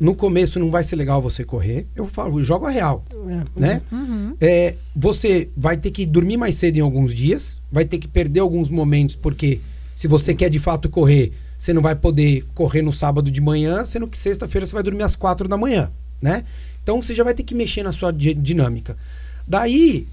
[0.00, 1.86] No começo não vai ser legal você correr.
[1.94, 3.82] Eu falo, eu jogo a real, É, né?
[3.92, 4.34] Uhum.
[4.40, 7.60] É, você vai ter que dormir mais cedo em alguns dias.
[7.70, 9.60] Vai ter que perder alguns momentos, porque
[9.94, 13.84] se você quer de fato correr, você não vai poder correr no sábado de manhã,
[13.84, 15.90] sendo que sexta-feira você vai dormir às quatro da manhã,
[16.24, 16.42] né?
[16.82, 18.96] Então você já vai ter que mexer na sua di- dinâmica.
[19.46, 20.06] Daí,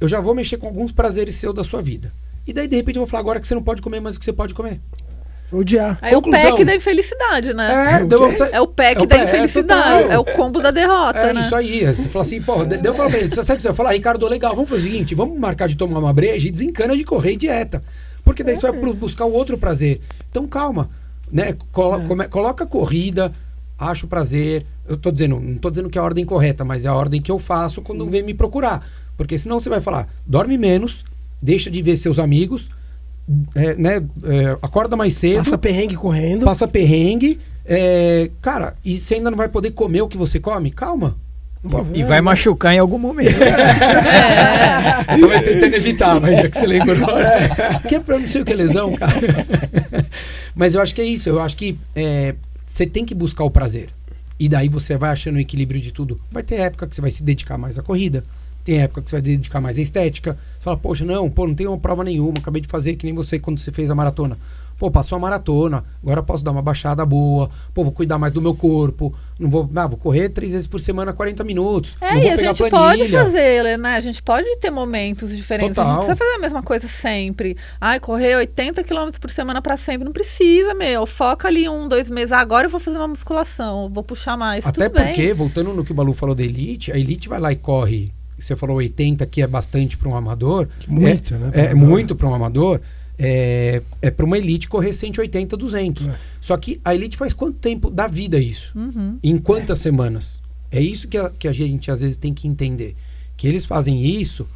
[0.00, 2.12] eu já vou mexer com alguns prazeres seus da sua vida.
[2.46, 4.18] E daí, de repente, eu vou falar agora que você não pode comer mais o
[4.18, 4.80] que você pode comer.
[5.50, 5.98] Odiar.
[6.02, 6.50] É o Conclusão.
[6.50, 8.00] pack da infelicidade, né?
[8.00, 10.02] É, deu você- É o pack É o da é infelicidade.
[10.04, 10.12] total.
[10.12, 11.40] É, o combo da derrota, É né?
[11.40, 11.86] isso aí.
[11.86, 13.76] Você fala assim, porra, daí eu falo pra ele, você sabe o que você vai
[13.76, 13.92] falar?
[13.92, 17.02] Ricardo, legal, vamos fazer o seguinte, vamos marcar de tomar uma breja e desencana de
[17.04, 17.82] correr e dieta.
[18.24, 20.00] Porque daí você vai pro- buscar o outro prazer.
[20.30, 20.90] Então calma,
[21.32, 21.54] né?
[21.72, 23.32] Colo- come- coloca a corrida,
[23.78, 24.66] acho prazer.
[24.88, 27.22] Eu tô dizendo, não tô dizendo que é a ordem correta, mas é a ordem
[27.22, 28.84] que eu faço quando vem me procurar.
[29.16, 31.04] Porque senão você vai falar, dorme menos,
[31.40, 32.68] deixa de ver seus amigos,
[33.54, 33.96] é, né?
[34.24, 36.46] é, acorda mais cedo Passa perrengue correndo.
[36.46, 37.38] passa perrengue.
[37.66, 40.70] é, cara, e você ainda não vai poder comer o que você come?
[40.70, 41.16] Calma.
[41.92, 43.34] E vai machucar em algum momento.
[45.18, 46.96] Eu tava tentando evitar, mas já que você lembrou.
[47.88, 49.16] Que é pra não sei o que é lesão, cara.
[50.54, 51.28] Mas eu acho que é isso.
[51.28, 52.36] Eu acho que é,
[52.68, 53.90] você tem que buscar o prazer.
[54.38, 56.20] E daí você vai achando o equilíbrio de tudo.
[56.30, 58.24] Vai ter época que você vai se dedicar mais à corrida.
[58.64, 60.34] Tem época que você vai dedicar mais à estética.
[60.34, 62.38] Você fala, poxa, não, pô, não tenho uma prova nenhuma.
[62.38, 64.38] Acabei de fazer que nem você quando você fez a maratona.
[64.78, 67.50] Pô, passou a maratona, agora posso dar uma baixada boa.
[67.74, 69.12] Pô, vou cuidar mais do meu corpo.
[69.36, 71.96] Não vou, ah, vou correr três vezes por semana, 40 minutos.
[72.00, 72.98] É, não e a pegar gente planilha.
[73.04, 73.96] pode fazer, né?
[73.96, 75.76] A gente pode ter momentos diferentes.
[75.76, 75.88] A gente Total.
[75.92, 77.56] não precisa fazer a mesma coisa sempre.
[77.80, 80.04] Ai, correr 80 km por semana pra sempre.
[80.04, 81.06] Não precisa, meu.
[81.06, 82.30] Foca ali um, dois meses.
[82.30, 83.88] Ah, agora eu vou fazer uma musculação.
[83.88, 84.64] Vou puxar mais.
[84.64, 85.34] Até Tudo porque, bem.
[85.34, 88.12] voltando no que o Balu falou da Elite, a Elite vai lá e corre.
[88.38, 90.68] Você falou 80, que é bastante para um amador.
[90.86, 91.76] Muito, é, né, É, amador.
[91.76, 92.80] muito para um amador.
[93.18, 96.08] É, é para uma Elite correr 180, 200.
[96.08, 96.14] É.
[96.40, 98.72] Só que a Elite faz quanto tempo da vida isso?
[98.78, 99.18] Uhum.
[99.22, 100.40] Em quantas semanas?
[100.70, 102.94] É isso que a, que a gente às vezes tem que entender.
[103.36, 104.46] Que eles fazem isso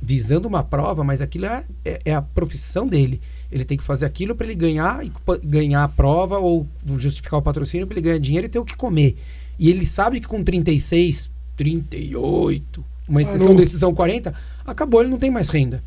[0.00, 3.20] visando uma prova, mas aquilo é, é, é a profissão dele.
[3.50, 5.12] Ele tem que fazer aquilo para ele ganhar, e
[5.44, 8.76] ganhar a prova ou justificar o patrocínio para ele ganhar dinheiro e ter o que
[8.76, 9.16] comer.
[9.58, 13.56] E ele sabe que com 36, 38, uma exceção, Parou.
[13.56, 15.82] decisão 40, acabou, ele não tem mais renda.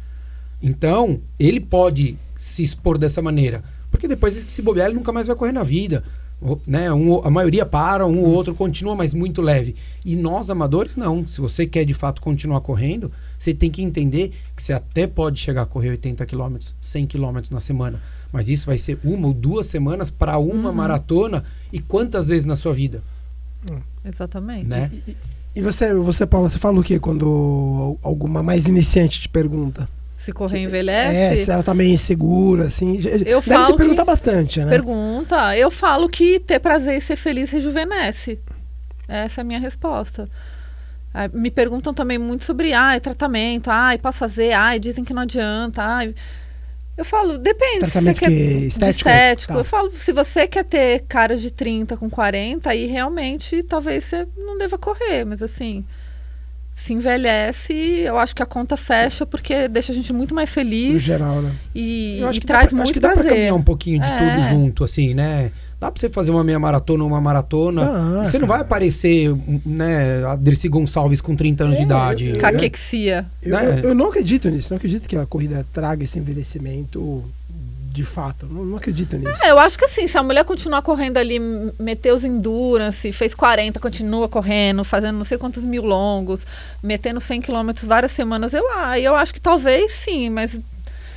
[0.62, 3.64] Então, ele pode se expor dessa maneira.
[3.92, 6.04] Porque depois, se bobear, ele nunca mais vai correr na vida.
[6.42, 6.92] O- Né?
[6.92, 9.76] Um, a maioria para, um ou outro continua, mas muito leve.
[10.04, 11.26] E nós, amadores, não.
[11.26, 15.40] Se você quer de fato continuar correndo, você tem que entender que você até pode
[15.40, 18.02] chegar a correr 80 km, 100 km na semana.
[18.34, 21.46] Mas isso vai ser uma ou duas semanas para uma maratona.
[21.72, 23.02] E quantas vezes na sua vida?
[24.04, 24.66] Exatamente.
[24.66, 24.92] Né?
[25.56, 29.88] E você, você, Paula, você fala o quê quando alguma mais iniciante te pergunta?
[30.26, 31.46] Se correr É, envelhece.
[31.46, 32.96] se ela tá meio insegura, assim.
[33.26, 34.70] Eu Deve falo te que- perguntar bastante, né?
[34.70, 35.56] Pergunta.
[35.56, 38.40] Eu falo que ter prazer e ser feliz rejuvenesce.
[39.08, 40.28] Essa é a minha resposta.
[41.14, 45.22] Ah, Me perguntam também muito sobre ai, tratamento, ai, posso fazer, ai, dizem que não
[45.22, 46.14] adianta, ai.
[46.98, 47.80] Eu falo, depende.
[47.80, 49.10] Tratamento se você quer, que- estético?
[49.10, 49.54] estético.
[49.54, 49.60] Tá.
[49.60, 54.28] Eu falo, se você quer ter cara de 30 com 40, aí realmente talvez você
[54.38, 55.86] não deva correr, mas assim,
[56.76, 60.54] se envelhece, eu acho que a conta fecha porque deixa a gente muito mais No
[60.54, 61.52] feliz geral, né?
[61.74, 64.00] e, Eu acho e que traz pra, muito acho que dá pra caminhar um pouquinho
[64.00, 64.18] de É.
[64.18, 65.52] tudo junto, assim, né?
[65.80, 68.22] Dá pra você fazer uma meia maratona ou uma maratona.
[68.22, 69.34] Ah, você não vai aparecer,
[69.66, 72.28] né, a Dercy Gonçalves com 30 anos de É, idade.
[72.28, 72.40] eu- né?
[72.40, 73.26] Caquexia.
[73.44, 73.80] Eu, Né?
[73.84, 74.68] eu, eu não acredito nisso.
[74.72, 77.24] Não acredito que a corrida traga esse envelhecimento
[77.96, 78.46] de fato.
[78.46, 79.44] Não, não acredito nisso.
[79.44, 83.12] É, eu acho que assim, se a mulher continuar correndo ali, m- meter os endurance,
[83.12, 86.46] fez 40, continua correndo, fazendo não sei quantos mil longos,
[86.84, 90.60] metendo 100 quilômetros várias semanas, eu, ah, eu acho que talvez sim, mas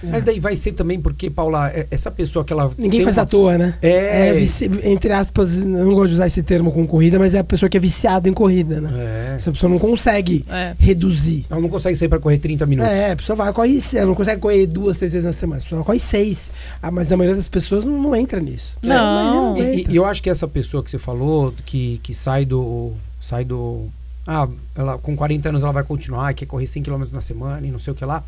[0.02, 2.70] Mas daí vai ser também porque, Paula, é- essa pessoa que ela.
[2.78, 3.74] Ninguém faz uma- à toa, né?
[3.82, 4.32] É.
[4.34, 7.44] vici- entre aspas, eu não gosto de usar esse termo com corrida, mas é a
[7.44, 8.90] pessoa que é viciada em corrida, né?
[8.94, 9.34] É.
[9.36, 10.74] Essa pessoa não consegue é.
[10.78, 11.46] reduzir.
[11.50, 12.90] Ela não consegue sair pra correr 30 minutos.
[12.92, 15.60] É, a pessoa vai, corre, ela não consegue correr duas, três vezes na semana.
[15.60, 16.50] A pessoa corre seis.
[16.82, 18.76] Ah, mas a maioria das pessoas não, não entra nisso.
[18.82, 18.96] Não.
[18.96, 19.92] A maioria E, e- entra.
[19.92, 22.92] e eu acho que essa pessoa que você falou, que, que sai do.
[23.20, 23.86] Sai do.
[24.26, 27.70] Ah, ela com 40 anos ela vai continuar, quer correr 100 km na semana e
[27.70, 28.22] não sei o que lá.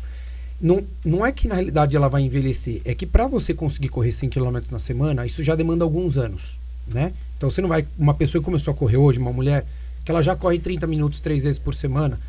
[0.61, 4.11] Não, não é que na realidade ela vai envelhecer, é que para você conseguir correr
[4.11, 7.11] 100 km na semana, isso já demanda alguns anos, né?
[7.37, 7.85] Então você não vai.
[7.97, 9.65] Uma pessoa que começou a correr hoje, uma mulher,
[10.05, 12.19] que ela já corre 30 minutos três vezes por semana,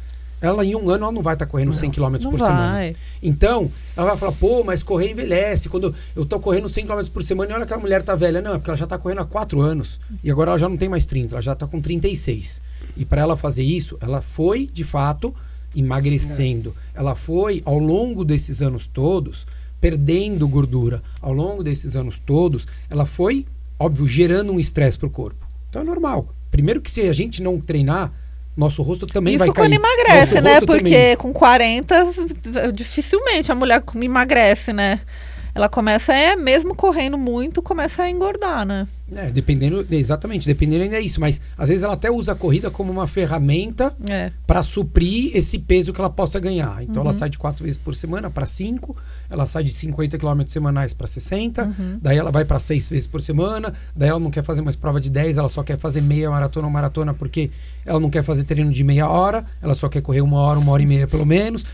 [0.41, 2.73] ela em um ano ela não vai estar correndo 100 km por semana.
[2.73, 2.97] vai.
[3.23, 5.69] Então, ela vai falar, pô, mas correr envelhece.
[5.69, 8.43] Quando eu tô correndo 100 km por semana e olha que a mulher tá velha.
[8.43, 10.01] Não, é porque ela já tá correndo há 4 anos.
[10.25, 12.61] E agora ela já não tem mais 30, ela já tá com 36.
[12.97, 15.33] E para ela fazer isso, ela foi, de fato,
[15.75, 16.75] emagrecendo.
[16.95, 19.47] Ela foi, ao longo desses anos todos,
[19.81, 21.03] perdendo gordura.
[21.21, 23.45] Ao longo desses anos todos, ela foi,
[23.79, 25.47] óbvio, gerando um estresse pro corpo.
[25.69, 26.29] Então é normal.
[26.51, 28.13] Primeiro que se a gente não treinar,
[28.57, 29.75] nosso rosto também Isso vai quando cair.
[29.75, 30.61] emagrece, Nosso né?
[30.61, 31.17] Porque também.
[31.17, 32.13] com 40,
[32.75, 35.01] dificilmente a mulher emagrece, né?
[35.55, 38.87] Ela começa, é, mesmo correndo muito, começa a engordar, né?
[39.15, 42.71] É, dependendo, exatamente, dependendo ainda é isso, mas às vezes ela até usa a corrida
[42.71, 44.31] como uma ferramenta É.
[44.47, 46.83] para suprir esse peso que ela possa ganhar.
[46.83, 47.09] Então Uhum.
[47.09, 48.97] ela sai de quatro vezes por semana para cinco,
[49.31, 51.99] ela sai de 50 km semanais para 60, Uhum.
[52.01, 55.01] daí ela vai para seis vezes por semana, daí ela não quer fazer mais prova
[55.01, 57.51] de 10, ela só quer fazer meia maratona ou maratona porque
[57.85, 60.73] ela não quer fazer treino de meia hora, ela só quer correr uma hora, uma
[60.73, 61.65] hora e meia pelo menos.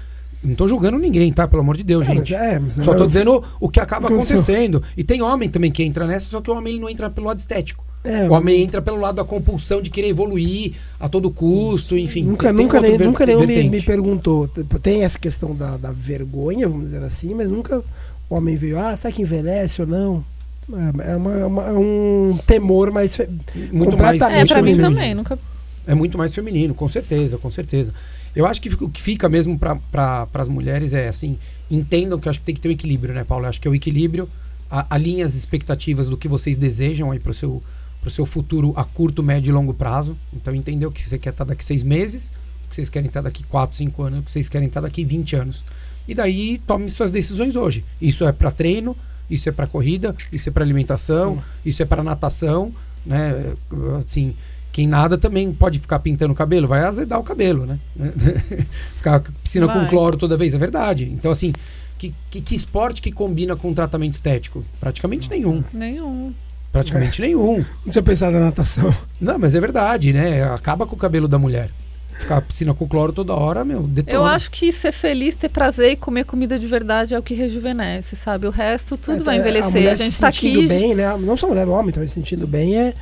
[0.43, 1.49] Não tô julgando ninguém, tá?
[1.49, 2.32] Pelo amor de Deus, É, gente.
[2.32, 4.82] mas é, mas Só eu- tô dizendo o que acaba acontecendo.
[4.97, 7.26] E tem homem também que entra nessa, só que o homem ele não entra pelo
[7.26, 7.84] lado estético.
[8.05, 12.22] É, o homem entra pelo lado da compulsão de querer evoluir a todo custo, enfim.
[12.22, 14.47] Nunca, tem nunca, nem, nunca nenhum me, me perguntou.
[14.80, 17.82] Tem essa questão da, da vergonha, vamos dizer assim, mas nunca
[18.30, 20.24] o homem veio, ah, será que envelhece ou não?
[20.72, 23.16] É, é uma- é uma- é um temor mais.
[23.16, 23.28] fe-
[23.72, 24.95] muito mais completamente É, pra mim feminino.
[24.95, 25.39] também, nunca.
[25.86, 27.93] é muito mais feminino, com certeza, com certeza.
[28.35, 31.39] Eu acho que o que fica mesmo para as mulheres é assim,
[31.70, 33.45] entendam que eu acho que tem que ter um equilíbrio, né, Paulo?
[33.45, 34.29] Eu acho que é o equilíbrio,
[34.70, 37.62] a- alinhe as expectativas do que vocês desejam aí para o seu,
[38.01, 40.16] pro seu futuro a curto, médio e longo prazo.
[40.33, 42.31] Então, entendeu que você quer estar daqui seis meses,
[42.68, 45.64] que vocês querem estar daqui quatro, cinco anos, que vocês querem estar daqui 20 anos.
[46.07, 47.85] E daí, tome suas decisões hoje.
[48.01, 48.97] Isso é para treino,
[49.29, 51.43] isso é para corrida, isso é para alimentação, Sim.
[51.66, 52.72] isso é para natação,
[53.05, 53.53] né?
[53.99, 54.35] Assim,
[54.79, 57.81] quem nada também pode ficar pintando o cabelo, vai azedar o cabelo, né?
[58.95, 59.89] ficar com piscina com Vai.
[59.89, 61.03] cloro toda vez, é verdade.
[61.03, 61.53] Então, assim,
[61.99, 64.64] que, que, que esporte que combina com tratamento estético?
[64.79, 65.64] Praticamente nenhum.
[65.72, 66.33] Nenhum.
[66.70, 67.64] Praticamente nenhum.
[67.85, 68.95] Não tinha pensado na natação.
[69.20, 70.45] Não, mas é verdade, né?
[70.45, 71.70] Acaba com o cabelo da mulher.
[72.16, 74.16] Ficar piscina com cloro toda hora, meu, detona.
[74.16, 77.35] Eu acho que ser feliz, ter prazer e comer comida de verdade é o que
[77.35, 78.47] rejuvenesce, sabe?
[78.47, 79.72] O resto tudo vai É, envelhecer.
[79.72, 80.68] mulher A, gente se tá sentindo aqui.
[80.68, 81.16] bem, né?
[81.16, 82.95] Não só a mulher, o homem também se sentindo bem é,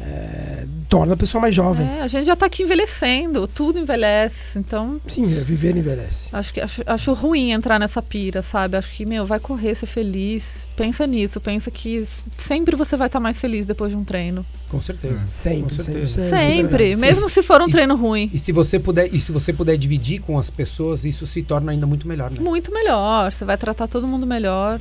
[0.00, 1.86] é, torna a pessoa mais jovem.
[1.86, 4.58] É, a gente já tá aqui envelhecendo, tudo envelhece.
[4.58, 6.28] Então, Sim, é, viver envelhece.
[6.32, 8.76] acho que acho, acho ruim entrar nessa pira, sabe?
[8.76, 10.66] Acho que, meu, vai correr, ser feliz.
[10.76, 12.06] Pensa nisso, pensa que
[12.38, 14.46] sempre você vai estar mais feliz depois de um treino.
[14.70, 15.26] Com certeza.
[15.30, 16.08] Sempre, Com sempre.
[16.08, 16.30] certeza.
[16.30, 17.00] sempre, Sempre, Sim.
[17.02, 18.30] mesmo se for um Isso- treino ruim.
[18.32, 21.72] E se você puder, e se você puder dividir com as pessoas, isso se torna
[21.72, 22.38] ainda muito melhor, né?
[22.40, 24.80] Muito melhor, você vai tratar todo mundo melhor.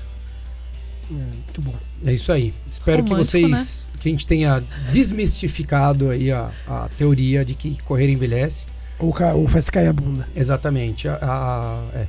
[1.09, 1.73] É, muito bom.
[2.05, 2.53] É isso aí.
[2.69, 7.77] Espero que Romântico, vocês que a gente tenha desmistificado aí a, a teoria de que
[7.83, 8.65] correr envelhece.
[8.99, 10.27] Ou, ca- ou faz cair a bunda.
[10.35, 11.07] Exatamente.
[11.07, 12.07] A, a- é.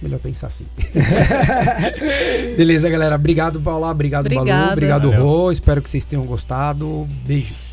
[0.00, 0.64] Melhor pensar assim.
[2.56, 3.14] Beleza, galera.
[3.14, 3.90] Obrigado, Paula.
[3.90, 4.40] Obrigado, Balu.
[4.40, 4.72] Obrigada.
[4.72, 5.24] Obrigado, Valeu.
[5.24, 5.52] Rô.
[5.52, 7.06] Espero que vocês tenham gostado.
[7.24, 7.71] Beijos.